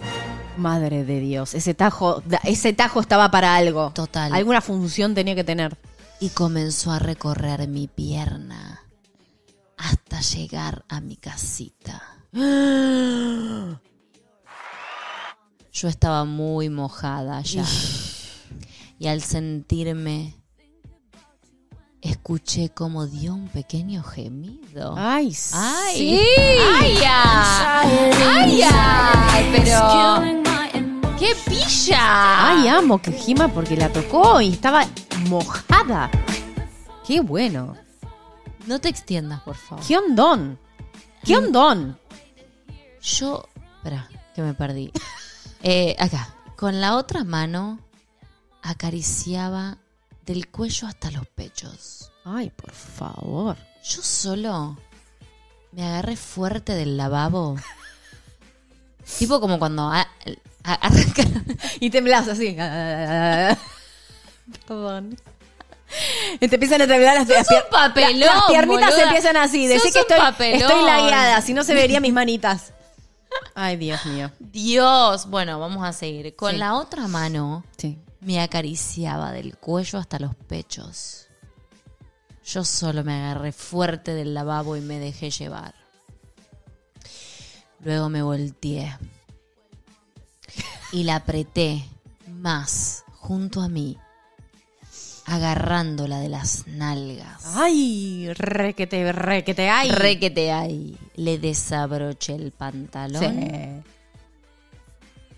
[0.57, 3.91] Madre de Dios, ese tajo, ese tajo estaba para algo.
[3.91, 4.33] Total.
[4.33, 5.77] Alguna función tenía que tener.
[6.19, 8.81] Y comenzó a recorrer mi pierna
[9.81, 12.01] hasta llegar a mi casita.
[15.73, 17.65] Yo estaba muy mojada ya.
[18.99, 20.35] Y al sentirme,
[22.01, 24.93] escuché como dio un pequeño gemido.
[24.97, 25.95] Ay, ¡Ay!
[25.95, 26.19] sí.
[26.79, 27.81] ¡Ay, ya!
[27.81, 29.11] ¡Ay, ya!
[29.51, 30.21] Pero...
[31.17, 32.49] ¡Qué pilla!
[32.49, 34.85] Ay, amo que gima porque la tocó y estaba
[35.27, 36.11] mojada.
[37.05, 37.75] Qué bueno.
[38.67, 39.85] No te extiendas, por favor.
[39.85, 40.59] Qué ondón.
[41.23, 41.99] Qué ondón.
[43.01, 43.47] Yo...
[43.77, 44.91] Espera, que me perdí.
[45.63, 46.33] Eh, acá.
[46.55, 47.79] Con la otra mano
[48.63, 49.77] acariciaba
[50.25, 52.11] del cuello hasta los pechos.
[52.25, 53.57] Ay, por favor.
[53.83, 54.75] Yo solo
[55.71, 57.57] me agarré fuerte del lavabo.
[59.19, 60.07] tipo como cuando a-
[60.63, 61.23] a- arranca...
[61.79, 62.55] Y temblás así.
[64.67, 65.15] Perdón.
[66.39, 68.95] Y te empiezan a temblar las, las, un pier- papelón, la- las piernitas boluda.
[68.95, 69.67] se empiezan así.
[69.79, 70.61] Sos que estoy, papelón.
[70.61, 72.73] estoy lagueada, si no se verían mis manitas.
[73.55, 74.31] Ay, Dios mío.
[74.39, 75.27] Dios.
[75.29, 76.35] Bueno, vamos a seguir.
[76.35, 76.57] Con Sí.
[76.57, 77.97] la otra mano Sí.
[78.19, 81.27] me acariciaba del cuello hasta los pechos.
[82.45, 85.75] Yo solo me agarré fuerte del lavabo y me dejé llevar.
[87.83, 88.95] Luego me volteé
[90.91, 91.83] y la apreté
[92.27, 93.97] más junto a mí,
[95.31, 97.41] agarrándola de las nalgas.
[97.55, 99.89] Ay, requete, requete, ay.
[99.89, 100.97] Requete ahí.
[101.15, 103.21] Le desabroché el pantalón.
[103.21, 103.91] Sí.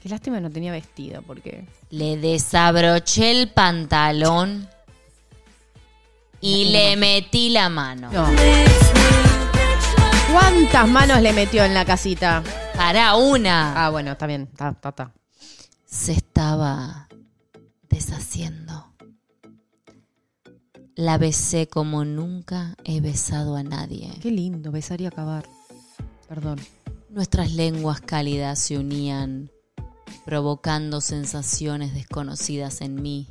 [0.02, 1.66] Qué lástima no tenía vestido, porque...
[1.92, 4.68] Le desabroché el pantalón
[6.42, 8.10] y le metí la mano.
[8.12, 8.28] No.
[10.32, 12.44] ¿Cuántas manos le metió en la casita?
[12.76, 13.86] Para una.
[13.86, 14.50] Ah, bueno, está bien.
[14.52, 15.12] Está, está, está.
[15.86, 17.08] Se estaba
[17.88, 18.93] deshaciendo.
[20.96, 24.12] La besé como nunca he besado a nadie.
[24.22, 25.50] Qué lindo, besar y acabar.
[26.28, 26.60] Perdón.
[27.10, 29.52] Nuestras lenguas cálidas se unían,
[30.26, 33.28] provocando sensaciones desconocidas en mí.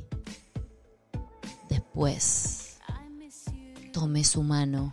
[1.69, 2.79] Después,
[3.91, 4.91] tomé su mano,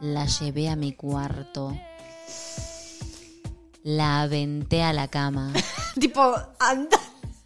[0.00, 1.76] la llevé a mi cuarto,
[3.82, 5.52] la aventé a la cama,
[6.00, 6.98] tipo, anda.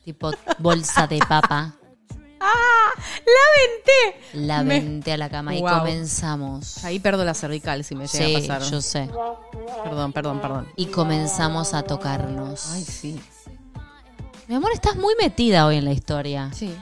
[0.04, 1.76] tipo bolsa de papa,
[3.26, 4.20] ¡La venté!
[4.34, 6.84] la Me- a la cama y comenzamos.
[6.84, 8.70] Ahí perdo la cervical si me llega Sí, a pasar.
[8.70, 9.10] yo sé.
[9.84, 10.68] Perdón, perdón, perdón.
[10.76, 12.70] Y comenzamos a tocarnos.
[12.72, 13.20] Ay, sí.
[14.48, 16.50] Mi amor, estás muy metida hoy en la historia.
[16.52, 16.74] Sí.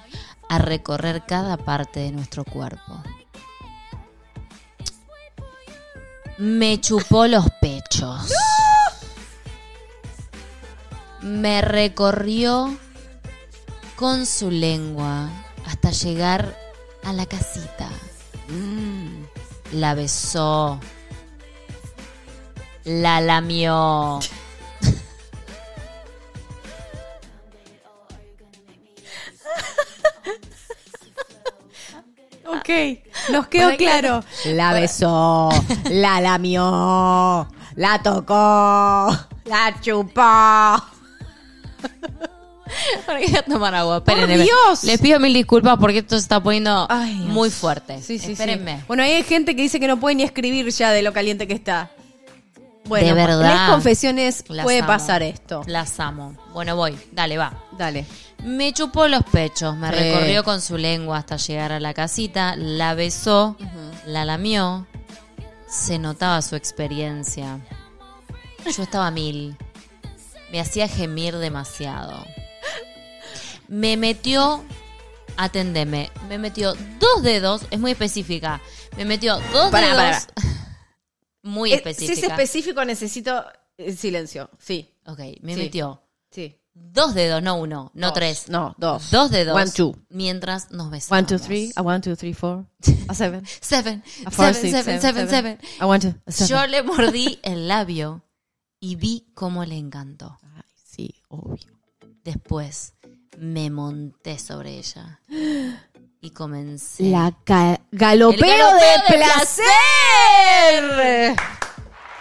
[0.48, 3.02] a recorrer cada parte de nuestro cuerpo.
[6.38, 8.30] Me chupó los pechos.
[11.22, 12.76] Me recorrió
[13.96, 15.30] con su lengua
[15.72, 16.54] hasta llegar
[17.02, 17.88] a la casita.
[19.72, 20.78] La besó.
[22.84, 24.20] La lamió.
[32.46, 32.68] Ok,
[33.30, 34.24] nos quedó Para que- claro.
[34.46, 35.48] La besó,
[35.90, 39.08] la lamió, la tocó,
[39.44, 40.82] la chupó.
[43.06, 44.02] Voy a tomar agua.
[44.04, 44.44] ¡Por Espérenme.
[44.44, 44.84] Dios!
[44.84, 47.28] Les pido mil disculpas porque esto se está poniendo Ay, Dios.
[47.28, 48.00] muy fuerte.
[48.02, 48.78] Sí, sí, Espérenme.
[48.78, 48.84] sí.
[48.88, 51.54] Bueno, hay gente que dice que no puede ni escribir ya de lo caliente que
[51.54, 51.90] está.
[52.84, 53.40] Bueno, De verdad.
[53.40, 54.88] las confesiones Las puede amo.
[54.88, 55.62] pasar esto.
[55.66, 56.36] Las amo.
[56.52, 56.98] Bueno, voy.
[57.12, 57.54] Dale, va.
[57.78, 58.04] Dale.
[58.42, 59.94] Me chupó los pechos, me Sí.
[59.94, 63.56] recorrió con su lengua hasta llegar a la casita, la besó,
[64.04, 64.86] la lamió.
[65.68, 67.60] Se notaba su experiencia.
[68.76, 69.56] Yo estaba a mil.
[70.50, 72.24] Me hacía gemir demasiado.
[73.68, 74.62] Me metió,
[75.36, 78.60] atendeme, me metió dos dedos, es muy específica.
[78.96, 80.26] Me metió dos Pará, dedos.
[80.26, 80.26] pará,
[81.42, 82.14] Muy Eh, específica.
[82.14, 83.44] Si es específico, necesito
[83.78, 84.50] eh, silencio.
[84.58, 85.60] Sí, Ok, me Sí.
[85.60, 86.56] metió sí.
[86.74, 88.14] dos dedos, no uno, no Dos.
[88.14, 88.48] tres.
[88.48, 89.10] No, dos.
[89.10, 89.56] Dos dedos.
[89.56, 89.96] One, two.
[90.10, 91.18] Mientras nos besamos.
[91.18, 91.72] One, two, three.
[91.74, 92.64] A one, two, three, four.
[93.08, 93.44] A seven.
[93.60, 94.04] Seven.
[94.24, 95.58] A four, Seven, six, seven, seven, seven.
[95.80, 96.48] A one, two, a seven.
[96.48, 98.22] Yo le mordí el labio
[98.78, 100.38] y vi cómo le encantó.
[100.54, 101.72] Ay, sí, obvio.
[102.22, 102.94] Después
[103.38, 105.18] me monté sobre ella
[106.20, 107.04] y comencé.
[107.04, 109.64] La ca- galopeo, de, de placer.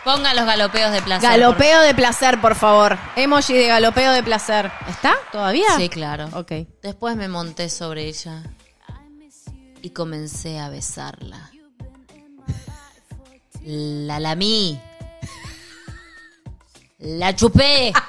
[0.03, 1.29] Pongan los galopeos de placer.
[1.29, 2.97] Galopeo de placer, por favor.
[3.15, 4.71] Emoji de galopeo de placer.
[4.89, 5.13] ¿Está?
[5.31, 5.67] ¿Todavía?
[5.77, 6.27] Sí, claro.
[6.33, 6.51] Ok.
[6.81, 8.41] Después me monté sobre ella
[9.83, 11.51] y comencé a besarla.
[13.63, 14.81] La lamí.
[16.97, 17.93] La chupé.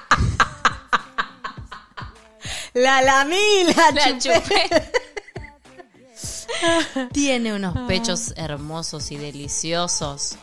[2.74, 4.42] La lamí, la, La chupé.
[4.42, 4.92] chupé.
[7.12, 10.36] Tiene unos pechos hermosos y deliciosos.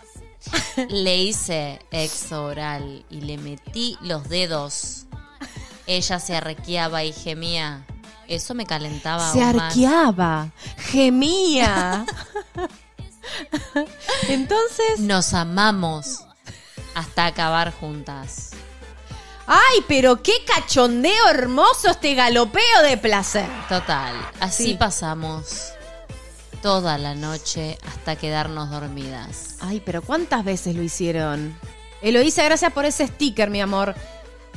[0.89, 5.05] Le hice exo oral y le metí los dedos.
[5.87, 7.85] Ella se arrequeaba y gemía.
[8.27, 9.71] Eso me calentaba Se aún más.
[9.71, 12.05] arqueaba, gemía.
[14.27, 16.19] Entonces, Nos amamos
[16.95, 18.48] hasta acabar juntas.
[19.49, 23.47] Ay, pero qué cachondeo hermoso este galopeo de placer.
[23.67, 24.73] Total, así Sí.
[24.75, 25.71] pasamos
[26.61, 29.55] toda la noche hasta quedarnos dormidas.
[29.61, 31.57] Ay, pero ¿cuántas veces lo hicieron?
[32.01, 33.95] Eloísa, gracias por ese sticker, mi amor.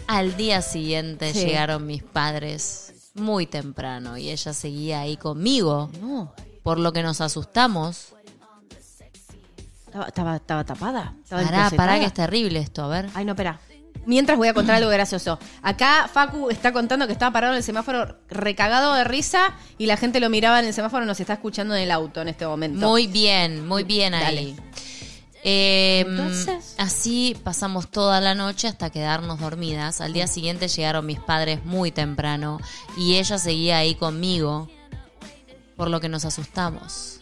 [0.07, 1.45] Al día siguiente Sí.
[1.47, 7.21] llegaron mis padres muy temprano y ella seguía ahí conmigo, No, por lo que nos
[7.21, 8.09] asustamos.
[9.87, 11.15] estaba, estaba, estaba tapada.
[11.23, 11.77] Estaba Pará, enclosetada.
[11.77, 13.11] pará que es terrible esto, a ver.
[13.15, 13.61] Ay, no, espera.
[14.05, 15.39] Mientras voy a contar algo gracioso.
[15.63, 19.97] Acá Facu está contando que estaba parado en el semáforo recagado de risa y la
[19.97, 22.47] gente lo miraba en el semáforo y nos está escuchando en el auto en este
[22.47, 22.87] momento.
[22.87, 24.57] Muy bien, muy bien ahí.
[25.45, 30.01] Eh, Entonces- así pasamos toda la noche hasta quedarnos dormidas.
[30.01, 32.61] Al día siguiente llegaron mis padres muy temprano
[32.97, 34.69] y ella seguía ahí conmigo,
[35.77, 37.19] por lo que nos asustamos.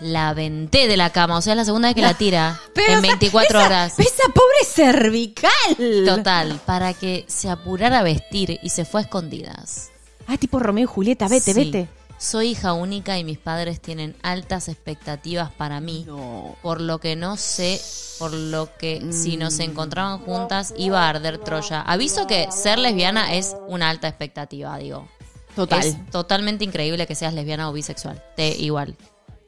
[0.00, 2.92] La aventé de la cama, o sea, es la segunda vez que la tira Pero
[2.92, 3.98] en esa- 24 esa- horas.
[3.98, 6.04] Esa pobre cervical.
[6.06, 9.90] Total, para que se apurara a vestir y se fue a escondidas.
[10.26, 11.64] Ah, tipo Romeo y Julieta, vete, Sí.
[11.64, 11.88] vete.
[12.16, 16.04] Soy hija única y mis padres tienen altas expectativas para mí.
[16.06, 16.56] No.
[16.62, 17.80] Por lo que no sé,
[18.18, 19.62] por lo que si nos Mm.
[19.62, 21.82] encontraban juntas iba a arder Troya.
[21.82, 25.08] Aviso que ser lesbiana es una alta expectativa, digo.
[25.56, 25.84] Total.
[25.84, 28.22] Es totalmente increíble que seas lesbiana o bisexual.
[28.36, 28.96] Te igual.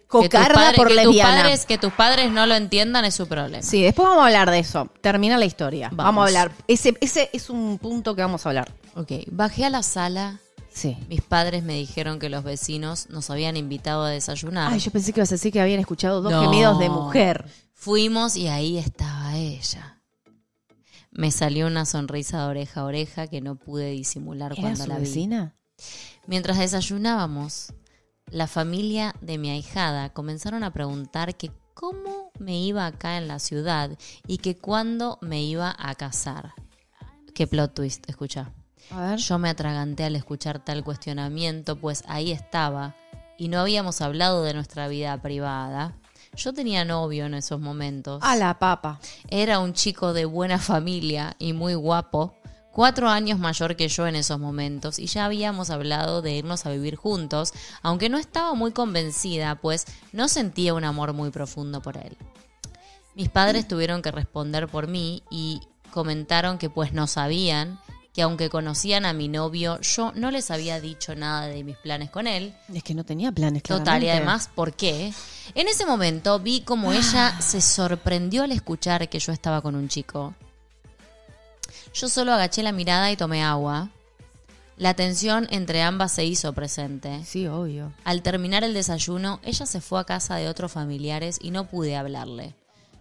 [0.09, 3.63] Cocarda por que tus padres, que tus padres no lo entiendan es su problema.
[3.63, 4.89] Sí, después vamos a hablar de eso.
[5.01, 5.89] Termina la historia.
[5.93, 6.23] Vamos, Vamos.
[6.25, 6.53] a hablar.
[6.69, 8.73] Ese, ese es un punto que vamos a hablar.
[8.95, 10.39] Ok, bajé a la sala.
[10.73, 10.97] Sí.
[11.09, 14.73] Mis padres me dijeron que los vecinos nos habían invitado a desayunar.
[14.73, 16.43] Ay, yo pensé que ibas a decir que habían escuchado dos No.
[16.43, 17.47] gemidos de mujer.
[17.73, 20.01] Fuimos y ahí estaba ella.
[21.11, 24.89] Me salió una sonrisa de oreja a oreja que no pude disimular ¿Era cuando su
[24.89, 25.01] la vi.
[25.05, 25.55] vecina?
[26.27, 27.73] Mientras desayunábamos,
[28.31, 33.39] la familia de mi ahijada comenzaron a preguntar que cómo me iba acá en la
[33.39, 36.55] ciudad y que cuándo me iba a casar.
[37.35, 38.51] Qué plot twist, escucha.
[38.91, 39.19] A ver.
[39.19, 42.95] Yo me atraganté al escuchar tal cuestionamiento, pues ahí estaba
[43.39, 45.97] y no habíamos hablado de nuestra vida privada.
[46.35, 48.23] Yo tenía novio en esos momentos.
[48.23, 49.01] A la papa.
[49.29, 52.35] Era un chico de buena familia y muy guapo,
[52.77, 56.71] cuatro años mayor que yo en esos momentos, y ya habíamos hablado de irnos a
[56.71, 61.97] vivir juntos, aunque no estaba muy convencida, pues no sentía un amor muy profundo por
[61.97, 62.19] él.
[63.15, 67.81] Mis padres tuvieron que responder por mí y comentaron que pues no sabían,
[68.13, 72.11] que aunque conocían a mi novio, yo no les había dicho nada de mis planes
[72.11, 75.15] con él, Es que no tenía planes, Total, y además, ¿por qué?
[75.55, 79.89] En ese momento vi como ella se sorprendió al escuchar que yo estaba con un
[79.89, 80.35] chico.
[81.99, 83.89] Yo solo agaché la mirada y tomé agua.
[84.77, 87.25] La tensión entre ambas se hizo presente.
[87.25, 87.91] Sí, obvio.
[88.05, 91.97] Al terminar el desayuno, ella se fue a casa de otros familiares y no pude
[91.97, 92.55] hablarle.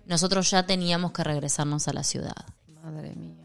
[0.06, 2.36] Nosotros ya teníamos que regresarnos a la ciudad.
[2.86, 3.36] Madre mía.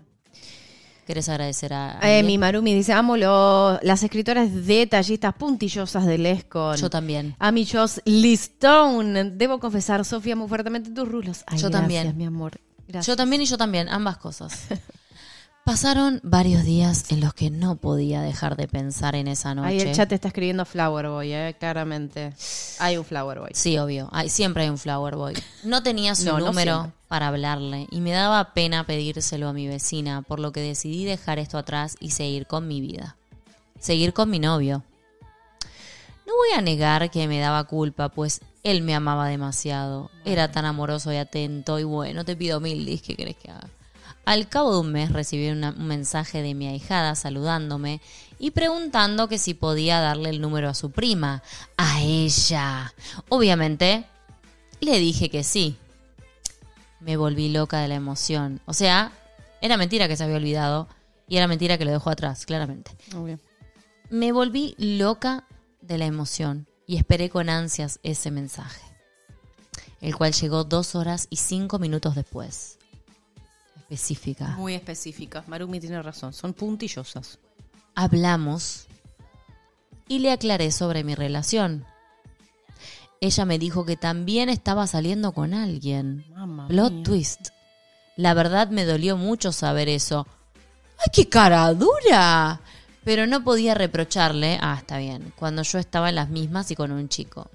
[1.04, 6.76] ¿Querés agradecer a Eh, mi Marumi dice, amo las escritoras detallistas puntillosas de Lescon.
[6.76, 7.34] Yo también.
[7.40, 9.24] A mi Joss Listone.
[9.32, 11.42] Debo confesar, Sofía, muy fuertemente tus rulos.
[11.48, 12.16] Ay, Yo gracias, también.
[12.16, 12.60] mi amor.
[12.86, 13.08] Gracias.
[13.08, 14.66] Yo también y yo también, ambas cosas.
[15.70, 19.68] Pasaron varios días en los que no podía dejar de pensar en esa noche.
[19.68, 22.32] Ahí el chat está escribiendo Flower Boy, eh, claramente.
[22.80, 23.50] Hay un Flower Boy.
[23.54, 24.08] Sí, obvio.
[24.10, 25.34] Hay, siempre hay un flower boy.
[25.62, 30.22] No tenía su No, número para hablarle y me daba pena pedírselo a mi vecina,
[30.22, 33.16] por lo que decidí dejar esto atrás y seguir con mi vida.
[33.78, 34.82] Seguir con mi novio.
[36.26, 40.64] No voy a negar que me daba culpa, pues Él me amaba demasiado, era tan
[40.64, 43.68] amoroso y atento y bueno, te pido mil dis, ¿qué querés que haga?
[44.30, 48.00] Al cabo de un mes recibí una- un mensaje de mi ahijada saludándome
[48.38, 51.42] y preguntando que si podía darle el número a su prima,
[51.76, 52.94] a ella.
[53.28, 54.04] Obviamente,
[54.78, 55.76] le dije que sí.
[57.00, 58.60] Me volví loca de la emoción.
[58.66, 59.10] O sea,
[59.62, 60.86] era mentira que se había olvidado
[61.26, 62.92] y era mentira que lo dejó atrás, claramente.
[63.16, 63.40] Obvio.
[64.10, 65.42] Me volví loca
[65.80, 68.80] de la emoción y esperé con ansias ese mensaje,
[70.00, 72.76] el cual llegó dos horas y cinco minutos después.
[74.56, 75.48] Muy específicas.
[75.48, 76.32] Marumi tiene razón.
[76.32, 77.38] Son puntillosas.
[77.94, 78.86] Hablamos
[80.08, 81.84] y le aclaré sobre mi relación.
[83.20, 86.24] Ella me dijo que también estaba saliendo con alguien.
[86.34, 87.02] Mamma Plot mía.
[87.02, 87.48] twist.
[88.16, 90.26] La verdad me dolió mucho saber eso.
[90.98, 92.60] ¡Ay, qué cara dura!
[93.04, 96.92] Pero no podía reprocharle, ah, está bien, cuando yo estaba en las mismas y con
[96.92, 97.50] un chico.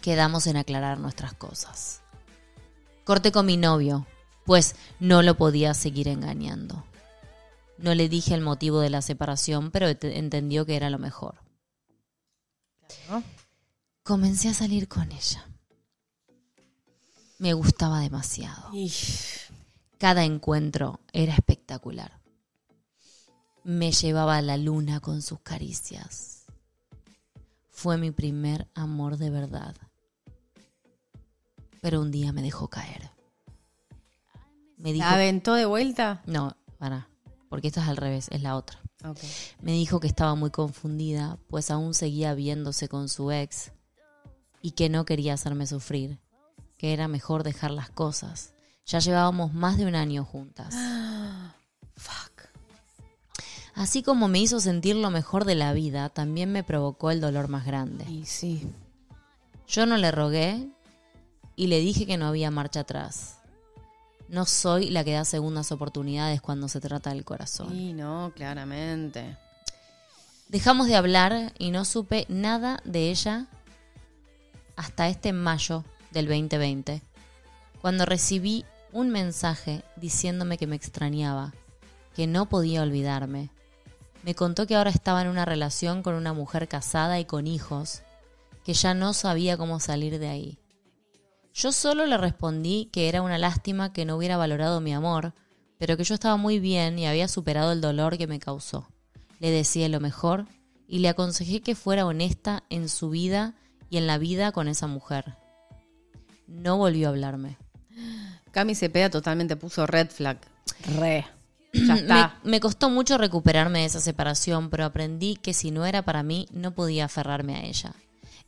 [0.00, 2.00] Quedamos en aclarar nuestras cosas.
[3.04, 4.06] Corté con mi novio,
[4.44, 6.84] pues no lo podía seguir engañando.
[7.78, 11.36] No le dije el motivo de la separación, pero ent- entendió que era lo mejor.
[14.02, 15.46] Comencé a salir con ella.
[17.38, 18.70] Me gustaba demasiado.
[19.98, 22.20] Cada encuentro era espectacular.
[23.64, 26.44] Me llevaba a la luna con sus caricias.
[27.70, 29.74] Fue mi primer amor de verdad.
[31.80, 33.10] Pero un día me dejó caer.
[34.84, 35.06] Me dijo...
[35.06, 36.20] ¿La aventó de vuelta?
[36.26, 37.08] No, para,
[37.48, 38.78] porque esta es al revés, es la otra.
[39.62, 43.72] Me dijo que estaba muy confundida, pues aún seguía viéndose con su ex
[44.60, 46.18] y que no quería hacerme sufrir,
[46.76, 48.52] que era mejor dejar las cosas.
[48.84, 50.74] Ya llevábamos más de un año juntas.
[51.96, 52.42] Fuck.
[53.74, 57.48] Así como me hizo sentir lo mejor de la vida, también me provocó el dolor
[57.48, 58.04] más grande.
[58.10, 58.70] Y sí.
[59.66, 60.68] Yo no le rogué
[61.56, 63.38] y le dije que no había marcha atrás.
[64.28, 67.74] No soy la que da segundas oportunidades cuando se trata del corazón.
[67.74, 69.36] Y no, claramente.
[70.48, 73.46] Dejamos de hablar y no supe nada de ella
[74.76, 77.02] hasta este mayo del 2020,
[77.80, 81.52] cuando recibí un mensaje diciéndome que me extrañaba,
[82.14, 83.50] que no podía olvidarme.
[84.22, 88.02] Me contó que ahora estaba en una relación con una mujer casada y con hijos,
[88.64, 90.58] que ya no sabía cómo salir de ahí.
[91.54, 95.34] Yo solo le respondí que era una lástima que no hubiera valorado mi amor,
[95.78, 98.88] pero que yo estaba muy bien y había superado el dolor que me causó.
[99.38, 100.46] Le deseé lo mejor
[100.88, 103.54] y le aconsejé que fuera honesta en su vida
[103.88, 105.36] y en la vida con esa mujer.
[106.48, 107.56] No volvió a hablarme.
[108.50, 110.38] Cami Cepeda totalmente puso red flag.
[110.98, 111.24] Re.
[111.72, 112.40] Ya está.
[112.42, 116.24] Me, me costó mucho recuperarme de esa separación, pero aprendí que si no era para
[116.24, 117.94] mí, no podía aferrarme a ella.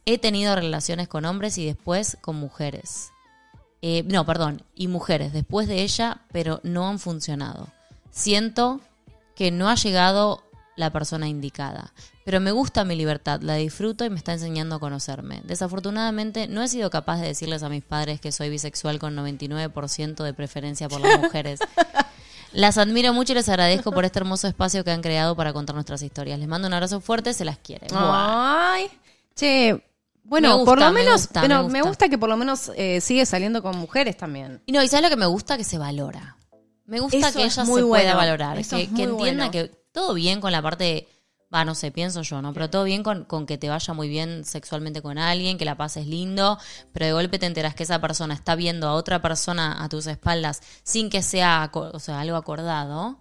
[0.06, 3.10] He tenido relaciones con hombres y después con mujeres.
[3.82, 7.66] Eh, no, perdón, y mujeres después de ella, pero no han funcionado.
[8.10, 8.80] Siento
[9.34, 10.44] que no ha llegado
[10.76, 11.92] la persona indicada.
[12.24, 15.42] Pero me gusta mi libertad, la disfruto y me está enseñando a conocerme.
[15.44, 20.22] Desafortunadamente, no he sido capaz de decirles a mis padres que soy bisexual con 99%
[20.22, 21.58] de preferencia por las mujeres.
[22.52, 25.74] Las admiro mucho y les agradezco por este hermoso espacio que han creado para contar
[25.74, 26.38] nuestras historias.
[26.38, 27.88] Les mando un abrazo fuerte, se las quiere.
[27.92, 28.88] Ay.
[29.34, 29.82] Che.
[30.28, 32.08] Bueno, gusta, por lo me menos, gusta, pero me me gusta.
[32.08, 34.62] que por lo menos eh, sigue saliendo con mujeres también.
[34.66, 35.56] Y no, y ¿sabes lo que me gusta?
[35.56, 36.36] Que se valora.
[36.84, 38.58] Me gusta Eso que ella muy se pueda valorar.
[38.58, 39.50] Eso Que, es que muy entienda bueno.
[39.52, 41.08] que todo bien con la parte.
[41.54, 42.52] Va, no sé, pienso yo, ¿no?
[42.52, 45.76] Pero todo bien con, con que te vaya muy bien sexualmente con alguien, que la
[45.76, 46.58] pases lindo,
[46.92, 50.08] pero de golpe te enteras que esa persona está viendo a otra persona a tus
[50.08, 53.20] espaldas sin que sea o sea, algo acordado.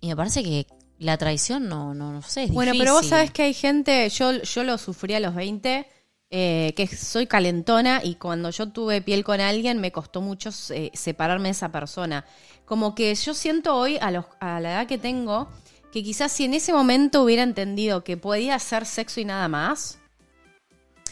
[0.00, 3.30] Y me parece que la traición no, no, no sé, es Bueno, pero vos sabés
[3.30, 5.86] que hay gente, yo, yo lo sufrí a los 20,
[6.30, 10.90] eh, que soy calentona y cuando yo tuve piel con alguien me costó mucho eh,
[10.94, 12.24] separarme de esa persona.
[12.64, 15.48] Como que yo siento hoy, a, los, a la edad que tengo,
[15.92, 19.98] que quizás si en ese momento hubiera entendido que podía hacer sexo y nada más,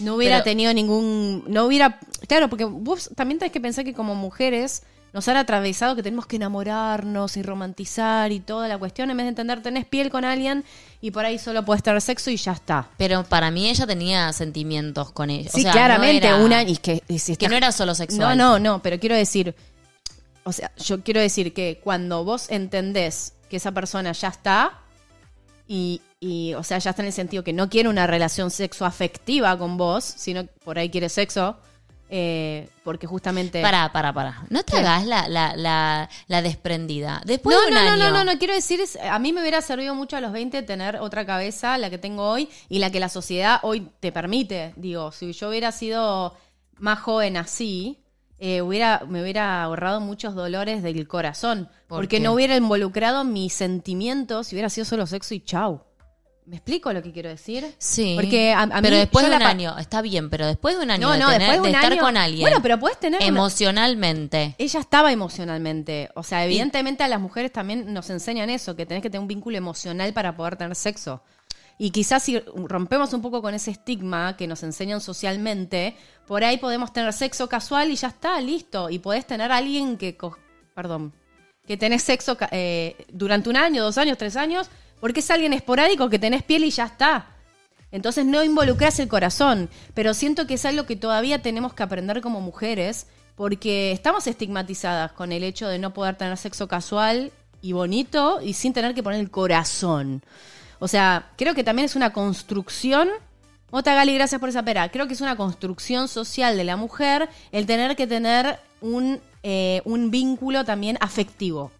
[0.00, 1.44] no hubiera Pero- tenido ningún...
[1.46, 1.98] No hubiera...
[2.28, 4.82] Claro, porque vos también tenés que pensar que como mujeres
[5.16, 9.10] nos han atravesado que tenemos que enamorarnos y romantizar y toda la cuestión.
[9.10, 10.62] En vez de entender, tenés piel con alguien
[11.00, 12.90] y por ahí solo puedes tener sexo y ya está.
[12.98, 15.50] Pero para mí ella tenía sentimientos con ella.
[15.50, 16.62] Sí, O sea, claramente, no era- una...
[16.64, 18.36] Y que, y si que no era solo No, sexual.
[18.36, 19.54] no, no, pero quiero decir...
[20.44, 24.80] O sea, yo quiero decir que cuando vos entendés que esa persona ya está
[25.66, 29.56] y, y, o sea, ya está en el sentido que no quiere una relación sexoafectiva
[29.58, 31.56] con vos, sino por ahí quiere sexo,
[32.08, 33.60] eh, porque justamente...
[33.62, 34.44] Pará, pará, pará.
[34.50, 34.78] No te ¿Qué?
[34.78, 37.20] hagas la, la, la, la desprendida.
[37.24, 39.40] Después no, de un no, no, no, no, no, quiero decir, es- a mí me
[39.40, 42.90] hubiera servido mucho a los 20 tener otra cabeza, la que tengo hoy, y la
[42.90, 44.72] que la sociedad hoy te permite.
[44.76, 46.36] Digo, si yo hubiera sido
[46.78, 48.02] más joven así,
[48.38, 52.22] eh, hubiera, me hubiera ahorrado muchos dolores del corazón, ¿Por porque qué?
[52.22, 55.82] no hubiera involucrado mis sentimientos, si hubiera sido solo sexo y chau.
[56.46, 57.74] ¿Me explico lo que quiero decir?
[57.78, 58.12] Sí.
[58.14, 60.84] Porque a, a mí, pero después de un la año, está bien, pero después de
[60.84, 62.40] un año No, de, no, tener- después de de un estar año- con alguien.
[62.42, 64.54] Bueno, pero puedes tener una- emocionalmente.
[64.58, 66.08] Ella estaba emocionalmente.
[66.14, 69.28] O sea, evidentemente a las mujeres también nos enseñan eso, que tenés que tener un
[69.28, 71.22] vínculo emocional para poder tener sexo.
[71.78, 76.56] Y quizás si rompemos un poco con ese estigma que nos enseñan socialmente, por ahí
[76.58, 78.88] podemos tener sexo casual y ya está, listo.
[78.88, 80.38] Y podés tener a alguien que, co-
[80.74, 81.12] perdón,
[81.66, 84.70] que tenés sexo eh, durante un año, dos años, tres años,
[85.00, 87.26] porque es alguien esporádico que tenés piel y ya está.
[87.92, 92.20] Entonces no involucras el corazón, pero siento que es algo que todavía tenemos que aprender
[92.20, 97.32] como mujeres, porque estamos estigmatizadas con el hecho de no poder tener sexo casual
[97.62, 100.22] y bonito y sin tener que poner el corazón.
[100.78, 103.08] O sea, creo que también es una construcción.
[103.70, 104.90] Ota Gali, gracias por esa pera.
[104.90, 109.82] Creo que es una construcción social de la mujer el tener que tener un, eh,
[109.84, 111.72] un vínculo también afectivo.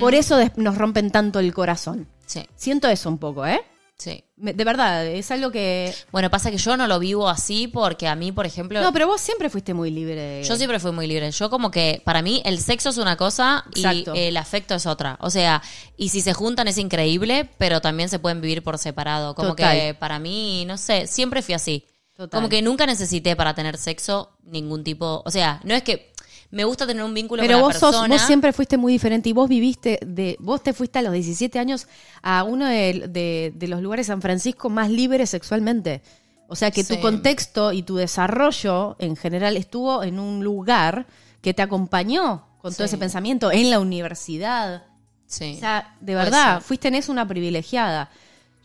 [0.00, 2.08] Por eso nos rompen tanto el corazón.
[2.28, 3.60] Sí, Siento eso un poco, ¿eh?
[3.96, 4.22] sí.
[4.36, 5.92] Me- De verdad, es algo que...
[6.12, 9.08] Bueno, pasa que yo no lo vivo así porque a mí, por ejemplo, No, pero
[9.08, 10.44] vos siempre fuiste muy libre.
[10.44, 11.28] yo siempre fui muy libre.
[11.32, 15.18] Yo como que para mí el sexo es una cosa y el afecto es otra.
[15.20, 15.60] O sea,
[15.96, 19.34] y si se juntan es increíble, pero también se pueden vivir por separado.
[19.34, 19.76] Como Total.
[19.76, 21.84] que para mí, no sé, siempre fui así.
[22.14, 22.38] Total.
[22.38, 26.12] Como que nunca necesité para tener sexo ningún tipo, o sea, no es que
[26.50, 28.14] me gusta tener un vínculo Pero con vos, la sos, persona.
[28.14, 31.58] vos siempre fuiste muy diferente y vos viviste, de, vos te fuiste a los 17
[31.58, 31.86] años
[32.22, 36.00] a uno de, de- de los lugares de San Francisco más libres sexualmente.
[36.48, 36.94] O sea que Sí.
[36.96, 41.06] tu contexto y tu desarrollo en general estuvo en un lugar
[41.42, 44.84] que te acompañó con todo ese pensamiento en la universidad.
[45.26, 45.52] Sí.
[45.56, 48.10] O sea, de verdad, fuiste en eso una privilegiada.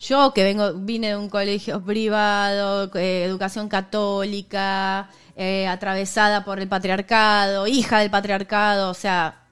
[0.00, 6.68] Yo que vengo, vine de un colegio privado, eh, educación católica, eh, atravesada por el
[6.68, 9.42] patriarcado, hija del patriarcado, o sea,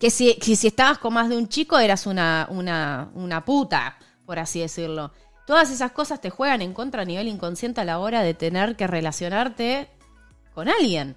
[0.00, 3.96] que si, que si estabas con más de un chico eras una, una, una puta,
[4.26, 5.12] por así decirlo.
[5.46, 8.76] Todas esas cosas te juegan en contra a nivel inconsciente a la hora de tener
[8.76, 9.88] que relacionarte
[10.54, 11.16] con alguien.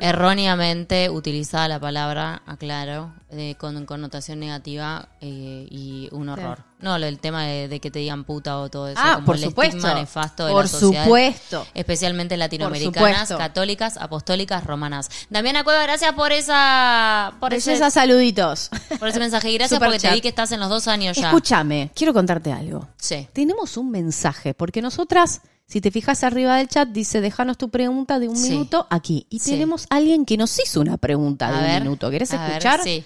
[0.00, 6.64] Erróneamente utilizada la palabra, aclaro, eh, con connotación negativa eh, y un horror.
[6.82, 9.00] No, el tema de, de que te digan puta o todo eso.
[9.02, 9.94] Ah, como por el supuesto.
[9.94, 11.66] nefasto de Por la sociedad, supuesto.
[11.74, 15.08] Especialmente latinoamericanas, católicas, apostólicas, romanas.
[15.30, 18.70] Damiana Cueva, gracias por esa por ese, Princesa, saluditos.
[18.98, 19.50] por ese mensaje.
[19.50, 21.28] Y gracias Super porque te vi que estás en los dos años ya.
[21.28, 22.88] Escúchame, quiero contarte algo.
[22.96, 23.28] Sí.
[23.32, 28.18] Tenemos un mensaje, porque nosotras, si te fijas arriba del chat, dice, déjanos tu pregunta
[28.18, 28.50] de un Sí.
[28.50, 29.26] minuto aquí.
[29.30, 29.52] Y Sí.
[29.52, 32.10] tenemos alguien que nos hizo una pregunta de A un ver, minuto.
[32.10, 32.82] ¿Querés a ver, escuchar?
[32.82, 33.04] sí.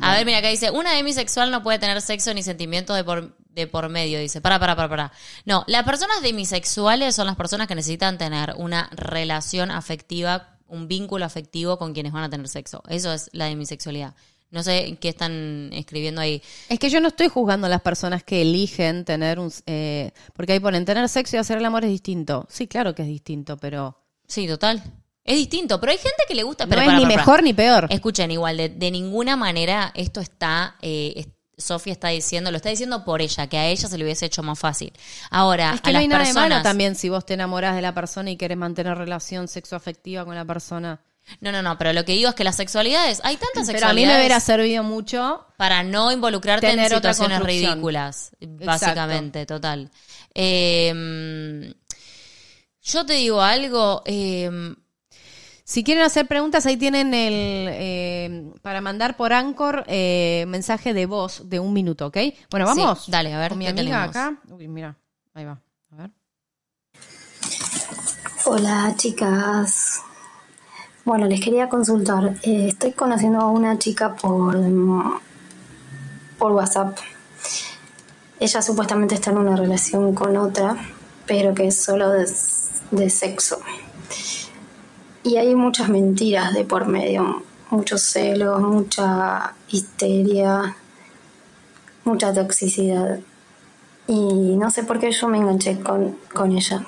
[0.00, 3.36] A ver, mira, acá dice, una demisexual no puede tener sexo ni sentimientos de por,
[3.48, 4.18] de por medio.
[4.20, 5.12] Dice, para, para, para, para.
[5.44, 11.24] No, las personas demisexuales son las personas que necesitan tener una relación afectiva, un vínculo
[11.24, 12.82] afectivo con quienes van a tener sexo.
[12.88, 14.14] Eso es la demisexualidad.
[14.50, 16.40] No sé qué están escribiendo ahí.
[16.68, 19.52] Es que yo no estoy juzgando a las personas que eligen tener un...
[19.66, 22.46] eh, porque ahí ponen, tener sexo y hacer el amor es distinto.
[22.48, 23.98] Sí, claro que es distinto, pero...
[24.28, 24.82] Sí, total.
[25.26, 26.64] Es distinto, pero hay gente que le gusta.
[26.64, 27.22] No pero es para, ni para, para.
[27.26, 27.86] mejor ni peor.
[27.90, 30.76] Escuchen, igual, de, de ninguna manera esto está.
[30.80, 31.26] Eh, es-
[31.58, 34.42] Sofía está diciendo, lo está diciendo por ella, que a ella se le hubiese hecho
[34.42, 34.92] más fácil.
[35.30, 36.44] Ahora, Es que a no las hay nada personas.
[36.44, 40.26] de malo también si vos te enamorás de la persona y querés mantener relación sexoafectiva
[40.26, 41.00] con la persona.
[41.40, 43.72] No, no, no, pero lo que digo es que las sexualidades, hay tantas Pero a
[43.72, 49.90] mí sexualidades me hubiera servido mucho para no involucrarte en situaciones ridículas, básicamente, total.
[50.34, 51.72] Eh,
[52.82, 54.50] yo te digo algo, eh,
[55.68, 61.06] Si quieren hacer preguntas, ahí tienen el eh, para mandar por Anchor eh, mensaje de
[61.06, 62.18] voz de un minuto, ¿ok?
[62.52, 63.10] Bueno, Sí, vamos.
[63.10, 64.10] dale, a ver, Con mi ¿qué amiga tenemos?
[64.16, 64.38] acá.
[64.54, 64.96] Uy, mira,
[65.34, 65.58] ahí va.
[65.90, 66.10] A ver.
[68.44, 70.02] Hola chicas.
[71.04, 72.36] Bueno, les quería consultar.
[72.44, 74.56] Eh, estoy conociendo a una chica por,
[76.38, 76.96] por WhatsApp.
[78.38, 80.76] Ella supuestamente está en una relación con otra,
[81.26, 82.24] pero que es solo de,
[82.92, 83.58] de sexo.
[85.26, 90.76] Y hay muchas mentiras de por medio, muchos celos, mucha histeria,
[92.04, 93.18] mucha toxicidad.
[94.06, 94.14] Y
[94.56, 96.86] no sé por qué yo me enganché con, con ella.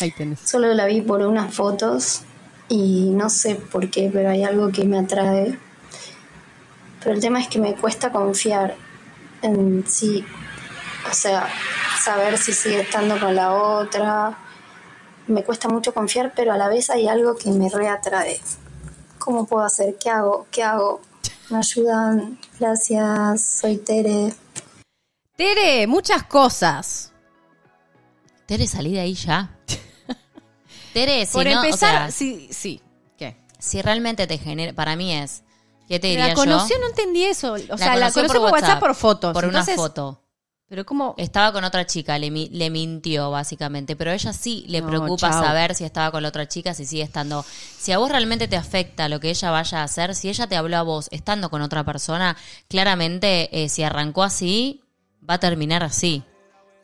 [0.00, 0.40] Ahí tenés.
[0.40, 2.22] Solo la vi por unas fotos
[2.68, 5.56] y no sé por qué, pero hay algo que me atrae.
[6.98, 8.74] Pero el tema es que me cuesta confiar
[9.42, 10.24] en sí,
[11.08, 11.48] o sea,
[12.02, 14.36] saber si sigue estando con la otra
[15.26, 18.40] me cuesta mucho confiar, pero a la vez hay algo que me reatrae.
[19.18, 19.96] ¿Cómo puedo hacer?
[19.98, 20.46] ¿Qué hago?
[20.50, 21.00] ¿Qué hago?
[21.50, 22.38] ¿Me ayudan?
[22.58, 24.34] Gracias, soy Tere.
[25.36, 27.12] Tere, muchas cosas.
[28.46, 29.56] Tere, salí de ahí ya.
[30.92, 32.80] Tere, si Por no, o empezar, sea, sí, sí.
[33.18, 33.36] ¿Qué?
[33.58, 35.42] si realmente te genera, para mí es,
[35.88, 36.82] ¿qué te diría La conoció, yo?
[36.82, 37.54] no entendí eso.
[37.70, 39.32] O sea, la conoció por WhatsApp por fotos.
[39.32, 40.22] Por Entonces, una foto.
[40.68, 41.14] Pero como...
[41.16, 45.32] Estaba con otra chica, le, le mintió básicamente, pero a ella sí le No, preocupa
[45.32, 47.44] saber si estaba con la otra chica, si sigue estando.
[47.78, 50.56] Si a vos realmente te afecta lo que ella vaya a hacer, si ella te
[50.56, 52.36] habló a vos estando con otra persona,
[52.68, 54.82] claramente eh, si arrancó así,
[55.28, 56.24] va a terminar así.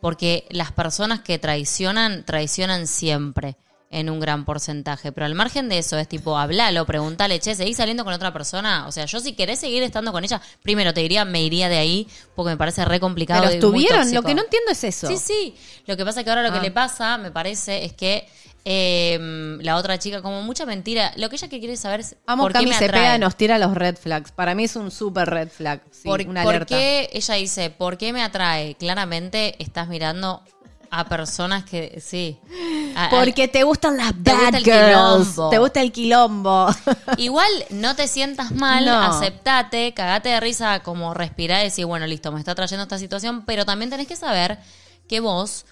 [0.01, 3.57] Porque las personas que traicionan, traicionan siempre
[3.93, 5.13] en un gran porcentaje.
[5.13, 8.87] Pero al margen de eso, es tipo, hablalo, preguntale, che, ¿seguís saliendo con otra persona?
[8.89, 11.79] O sea, yo si querés seguir estando con ella, primero te diría, me iría de
[11.79, 13.43] ahí, porque me parece re complicado.
[13.43, 15.07] Pero estuvieron, lo que no entiendo es eso.
[15.07, 15.55] Sí, sí.
[15.87, 16.63] Lo que pasa es que ahora lo que Ah.
[16.63, 18.27] le pasa, me parece, es que
[18.65, 19.19] eh,
[19.61, 22.53] la otra chica, como mucha mentira, lo que ella que quiere saber es Amo por
[22.53, 23.19] qué Cami me Cepeda atrae.
[23.19, 24.33] nos tira los red flags.
[24.33, 25.83] Para mí es un super red flag.
[25.91, 26.75] Sí, por, una por alerta.
[26.77, 28.75] qué ella dice, ¿por qué me atrae?
[28.77, 30.43] Claramente estás mirando
[30.95, 32.39] a personas que, sí.
[32.95, 34.87] A- Porque te gustan las Te bad gusta el girls.
[34.89, 35.49] quilombo.
[35.51, 36.67] Te gusta el quilombo.
[37.17, 39.01] Igual no te sientas mal, No.
[39.01, 43.45] aceptate, cagate de risa, como respirar y decir, bueno, listo, me está trayendo esta situación,
[43.47, 44.59] pero también tenés que saber
[45.09, 45.65] que vos,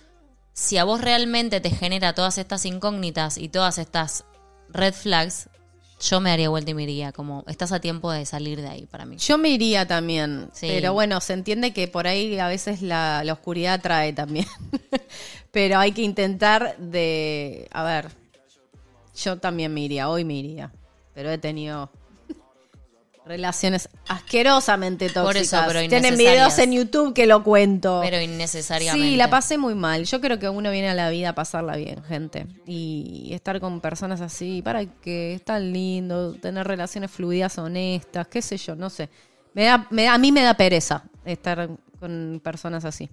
[0.55, 4.25] si a vos realmente te genera todas estas incógnitas y todas estas
[4.71, 5.50] red flags,
[6.01, 8.87] yo me daría vuelta y me iría, como estás a tiempo de salir de ahí
[8.87, 9.19] para mí.
[9.19, 10.49] Yo me iría también.
[10.53, 10.67] Sí.
[10.69, 14.47] Pero bueno, se entiende que por ahí a veces la, la oscuridad trae también.
[15.51, 17.69] pero hay que intentar de.
[17.73, 18.09] A ver.
[19.23, 20.73] Yo también me iría, hoy me iría.
[21.13, 21.91] Pero he tenido
[23.31, 25.25] relaciones asquerosamente tóxicas.
[25.25, 28.01] Por eso, pero Tienen videos en YouTube que lo cuento.
[28.03, 29.09] Pero innecesariamente.
[29.09, 30.05] Sí, la pasé muy mal.
[30.05, 32.47] Yo creo que uno viene a la vida a pasarla bien, gente.
[32.67, 38.43] Y estar con personas así, para que es tan lindo, tener relaciones fluidas, honestas, qué
[38.43, 39.09] sé yo, no sé.
[39.55, 41.69] Me da, me da- a mí me da pereza estar
[41.99, 43.11] con personas así.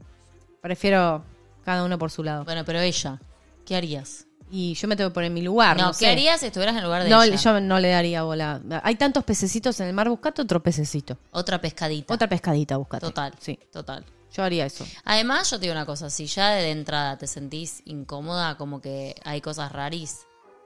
[0.62, 1.24] Prefiero
[1.66, 2.44] cada uno por su lado.
[2.46, 3.20] Bueno, pero ella,
[3.66, 4.27] ¿qué harías?
[4.50, 5.76] Y yo me tengo que poner en mi lugar.
[5.78, 6.08] No, No, ¿qué sé.
[6.10, 7.36] harías si estuvieras en el lugar de No, ella?
[7.36, 8.62] yo no le daría bola.
[8.84, 11.18] Hay tantos pececitos en el mar, buscate otro pececito.
[11.32, 12.14] Otra pescadita.
[12.14, 13.06] Otra pescadita, buscate.
[13.06, 13.34] Total.
[13.40, 14.06] Sí, Total.
[14.34, 14.86] yo haría eso.
[15.04, 19.16] Además, yo te digo una cosa, si ya de entrada te sentís incómoda, como que
[19.26, 20.20] hay cosas raris,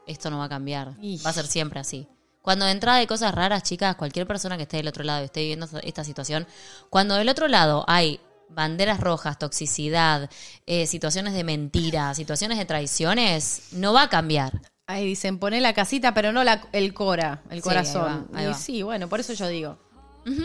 [0.05, 0.89] esto no va a cambiar.
[1.25, 2.07] Va a ser siempre así.
[2.43, 5.25] Cuando de entrada hay cosas raras, chicas, cualquier persona que esté del otro lado y
[5.25, 6.47] esté viviendo esta situación,
[6.89, 8.19] cuando del otro lado hay
[8.53, 10.29] banderas rojas, toxicidad,
[10.65, 14.61] eh, situaciones de mentira, situaciones de traiciones, no va a cambiar.
[14.87, 18.27] Ahí dicen, poné la casita, pero no la, el cora, el Sí, corazón.
[18.29, 18.53] ahí va, ahí y va.
[18.55, 19.77] sí, bueno, por eso yo digo.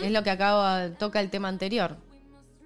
[0.03, 1.97] Es lo que acabo, toca el tema anterior.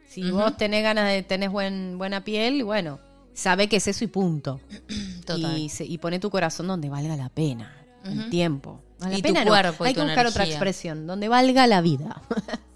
[0.08, 2.98] Si vos tenés ganas de, tenés buen, buena piel, bueno,
[3.32, 4.60] sabe que es eso y punto.
[5.26, 5.56] Total.
[5.58, 7.72] Y, se- y poné tu corazón donde valga la pena.
[8.04, 8.80] El tiempo.
[9.00, 9.50] No, la Y tu pena no.
[9.50, 12.20] cuerpo y Hay tu que buscar otra expresión, donde valga la vida.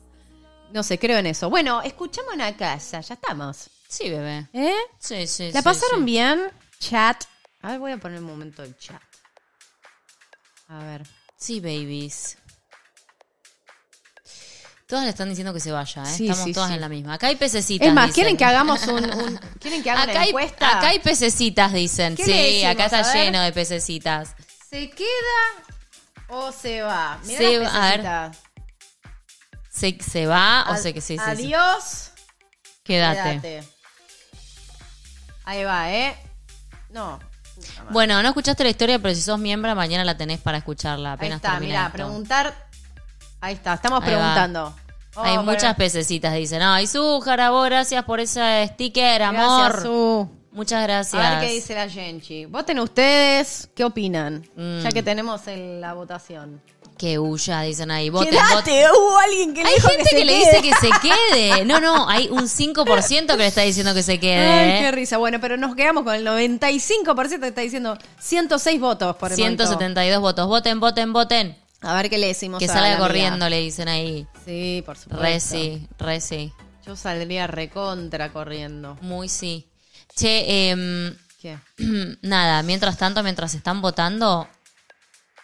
[0.74, 1.48] no sé, creo en eso.
[1.48, 3.70] Bueno, escuchamos una casa, ya estamos.
[3.88, 4.48] Sí, bebé.
[4.52, 4.74] ¿Eh?
[4.98, 5.50] Sí, sí.
[5.52, 6.04] ¿La sí, pasaron sí.
[6.04, 6.42] bien?
[6.80, 7.24] Chat.
[7.62, 9.00] A ver, voy a poner un momento el chat.
[10.68, 11.02] A ver.
[11.38, 12.36] Sí, babies.
[14.86, 16.06] Todas le están diciendo que se vaya, ¿eh?
[16.06, 16.74] Sí, Estamos sí, todas sí.
[16.74, 17.14] en la misma.
[17.14, 17.88] Acá hay pececitas.
[17.88, 18.14] Es más, dicen.
[18.14, 20.76] ¿quieren que hagamos un, un- ¿Quieren que Acá una hay, encuesta?
[20.78, 22.16] acá hay pececitas, dicen.
[22.16, 22.72] ¿Qué le Sí, decimos?
[22.74, 24.34] acá está lleno de pececitas.
[24.68, 25.64] ¿Se queda
[26.28, 27.18] o se va?
[27.24, 27.90] Mirá Se las va, a
[28.30, 28.36] ver.
[29.74, 31.24] ¿Se, se va o sé que sí, sí.
[31.26, 32.10] Adiós.
[32.84, 33.40] Quédate.
[33.40, 33.64] Quédate.
[35.44, 36.16] Ahí va, ¿eh?
[36.90, 37.18] No.
[37.90, 41.10] Bueno, no escuchaste la historia, pero si sos miembro, mañana la tenés para escucharla.
[41.10, 41.92] Ahí Apenas está, termina mirá, esto.
[41.92, 42.68] preguntar.
[43.40, 44.74] Ahí está, estamos Ahí preguntando.
[45.16, 46.62] Hay Oh, muchas pececitas, dicen.
[46.62, 49.62] Ay, Zújar, vos gracias por ese sticker, amor.
[49.70, 50.30] Gracias, Su.
[50.52, 51.24] Muchas gracias.
[51.24, 52.44] A ver qué dice la Genchi.
[52.46, 54.48] Voten ustedes, ¿qué opinan?
[54.56, 54.80] Mm.
[54.80, 56.62] Ya que tenemos el- la votación.
[56.96, 58.08] Que huya, dicen ahí.
[58.08, 58.86] Voten, ¡Quédate!
[58.90, 61.64] Hubo alguien que le Hay dijo gente que, se le dice que se quede.
[61.64, 64.46] No, no, hay un 5% que le está diciendo que se quede.
[64.46, 64.78] Ay, ¿eh?
[64.80, 65.16] qué risa.
[65.16, 69.66] Bueno, pero nos quedamos con el 95% que está diciendo 106 votos por el momento.
[69.66, 70.46] 172 votos.
[70.46, 71.58] Voten, voten, voten.
[71.80, 73.06] A ver qué le decimos Que a salga la amiga.
[73.06, 74.26] corriendo, le dicen ahí.
[74.44, 75.22] Sí, por supuesto.
[75.22, 76.52] Re sí, re sí.
[76.86, 78.96] Yo saldría recontra corriendo.
[79.00, 79.66] Muy sí.
[80.16, 81.58] Che, em, ¿Qué?
[82.22, 84.48] nada, mientras tanto, mientras están votando,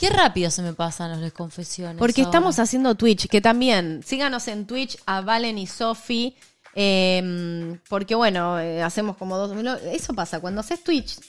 [0.01, 1.98] qué rápido se me pasan las desconfesiones.
[1.98, 2.30] Porque ahora.
[2.30, 6.34] estamos haciendo Twitch, que también, síganos en Twitch a Valen y Sofi,
[6.74, 9.55] eh, porque bueno, eh, hacemos como dos...
[9.84, 11.20] Eso pasa, cuando haces Twitch,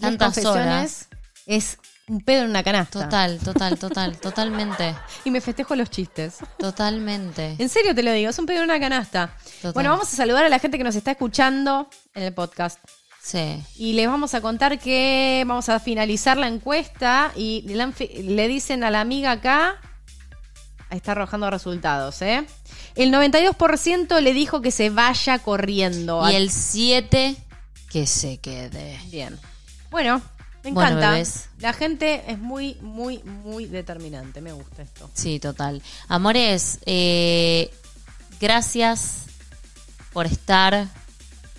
[0.00, 1.08] Tantas confesiones,
[1.46, 3.02] es un pedo en una canasta.
[3.02, 4.94] Total, total, total, totalmente.
[5.24, 6.36] Y me festejo los chistes.
[6.58, 7.56] Totalmente.
[7.58, 9.36] En serio te lo digo, es un pedo en una canasta.
[9.56, 9.72] Total.
[9.72, 12.78] Bueno, vamos a saludar a la gente que nos está escuchando en el podcast.
[13.22, 13.62] Sí.
[13.76, 18.90] Y les vamos a contar que vamos a finalizar la encuesta y le, dicen a
[18.90, 19.80] la amiga acá,
[20.90, 22.44] ahí está arrojando resultados, ¿eh?
[22.96, 26.28] El 92% le dijo que se vaya corriendo.
[26.28, 27.36] Y el 7
[27.90, 28.98] que se quede.
[29.10, 29.38] Bien.
[29.90, 30.20] Bueno,
[30.64, 31.22] me encanta.
[31.58, 34.40] la gente es muy, muy, muy determinante.
[34.40, 35.10] Me gusta esto.
[35.14, 35.82] Sí, total.
[36.08, 37.70] Amores, eh,
[38.40, 39.26] gracias
[40.12, 40.88] por estar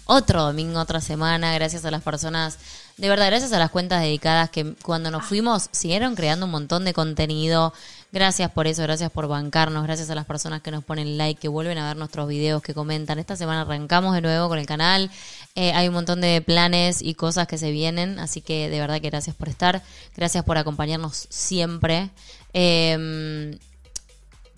[0.06, 1.54] otro domingo, otra semana.
[1.54, 2.58] Gracias a las personas,
[2.98, 6.86] de verdad, gracias a las cuentas dedicadas que cuando nos fuimos siguieron creando un montón
[6.86, 7.74] de contenido.
[8.12, 11.48] Gracias por eso, gracias por bancarnos, gracias a las personas que nos ponen like, que
[11.48, 13.18] vuelven a ver nuestros videos, que comentan.
[13.18, 15.10] Esta semana arrancamos de nuevo con el canal.
[15.56, 19.02] Eh, hay un montón de planes y cosas que se vienen, así que de verdad
[19.02, 19.82] que gracias por estar,
[20.16, 22.12] gracias por acompañarnos siempre.
[22.54, 23.58] Eh,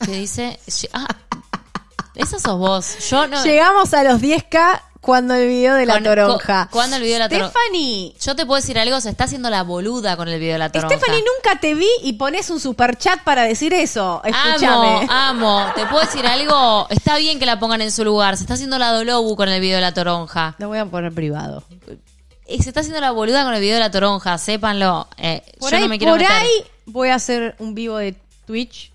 [0.03, 0.59] ¿Qué dice?
[0.91, 1.07] Ah,
[2.15, 3.09] esa sos vos.
[3.09, 3.43] Yo no.
[3.43, 6.65] Llegamos a los 10k cuando el video de la toronja.
[6.65, 7.49] cu- ¿cuándo el video de la toronja?
[7.51, 10.59] Stephanie, Yo te puedo decir algo, se está haciendo la boluda con el video de
[10.59, 10.95] la toronja.
[10.97, 14.21] Stephanie, nunca te vi y pones un super chat para decir eso.
[14.23, 15.07] Amo, Escúchame.
[15.09, 15.65] amo.
[15.75, 18.35] Te puedo decir algo, está bien que la pongan en su lugar.
[18.37, 20.55] Se está haciendo la dolobu con el video de la toronja.
[20.57, 21.63] Lo voy a poner privado.
[22.47, 25.07] Y se está haciendo la boluda con el video de la toronja, sépanlo.
[25.17, 26.35] Eh, Por yo ahí, no me quiero por meter.
[26.35, 28.91] ahí voy a hacer un vivo de Twitch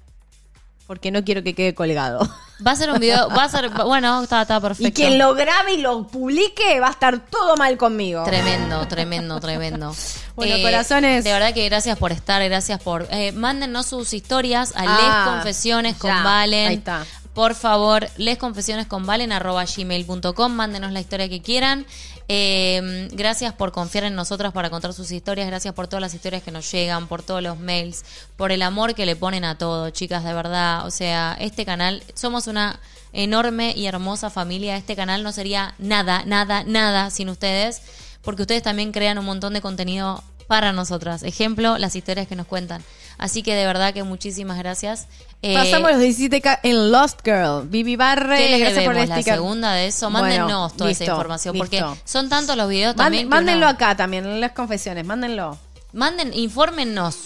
[0.91, 2.19] porque no quiero que quede colgado.
[2.67, 4.89] Va a ser un video, va a ser, bueno, está, está perfecto.
[4.89, 8.25] Y quien lo grabe y lo publique va a estar todo mal conmigo.
[8.25, 9.95] Tremendo, tremendo, tremendo.
[10.35, 11.23] Bueno, corazones.
[11.23, 13.07] De verdad que gracias por estar, gracias por.
[13.13, 16.69] Eh, mándennos sus historias a Ah, Les Confesiones con ya, Valen.
[16.69, 17.05] ahí está.
[17.35, 20.53] Por favor, lesconfesiones con Valen arroba gmail.com.
[20.53, 21.87] Mándenos la historia que quieran.
[22.33, 25.49] Eh, gracias por confiar en nosotras para contar sus historias.
[25.49, 28.05] Gracias por todas las historias que nos llegan, por todos los mails,
[28.37, 30.87] por el amor que le ponen a todo, chicas, de verdad.
[30.87, 32.79] O sea, este canal, somos una
[33.13, 34.77] enorme y hermosa familia.
[34.77, 37.83] Este canal no sería nada, nada, nada sin ustedes,
[38.23, 41.23] porque ustedes también crean un montón de contenido para nosotras.
[41.23, 42.83] Ejemplo, las historias que nos cuentan.
[43.19, 45.07] Así que de verdad que muchísimas gracias.
[45.43, 47.69] Eh, Pasamos los 17k en Lost Girl.
[47.69, 49.03] Vivi Barre, ¿Qué les gracias por debemos?
[49.05, 49.35] el La sticker.
[49.35, 53.29] segunda de eso, Bueno, mándennos toda listo, esa información, porque son tantos los videos también.
[53.29, 55.57] mándenlo acá también, en las confesiones, mándenlo.
[55.93, 57.17] Manden, infórmennos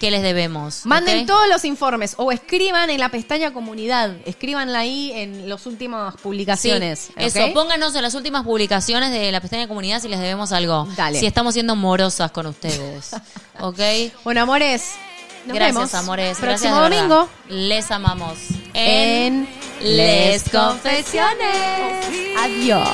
[0.00, 0.84] qué les debemos.
[0.86, 4.16] Manden todos los informes o escriban en la pestaña comunidad.
[4.24, 6.98] Escríbanla ahí en las últimas publicaciones.
[6.98, 7.20] Sí, ¿ok?
[7.22, 10.86] Eso, pónganos en las últimas publicaciones de la pestaña comunidad si les debemos algo.
[10.96, 11.18] Dale.
[11.18, 13.10] Si estamos siendo morosas con ustedes.
[13.60, 13.80] ¿Ok?
[14.24, 14.92] Bueno, amores.
[15.46, 15.94] nos Gracias, vemos.
[15.94, 16.38] amores.
[16.38, 18.38] Próximo Gracias de domingo Les amamos.
[18.74, 19.48] en
[19.80, 22.06] Les Confesiones.
[22.38, 22.88] Adiós.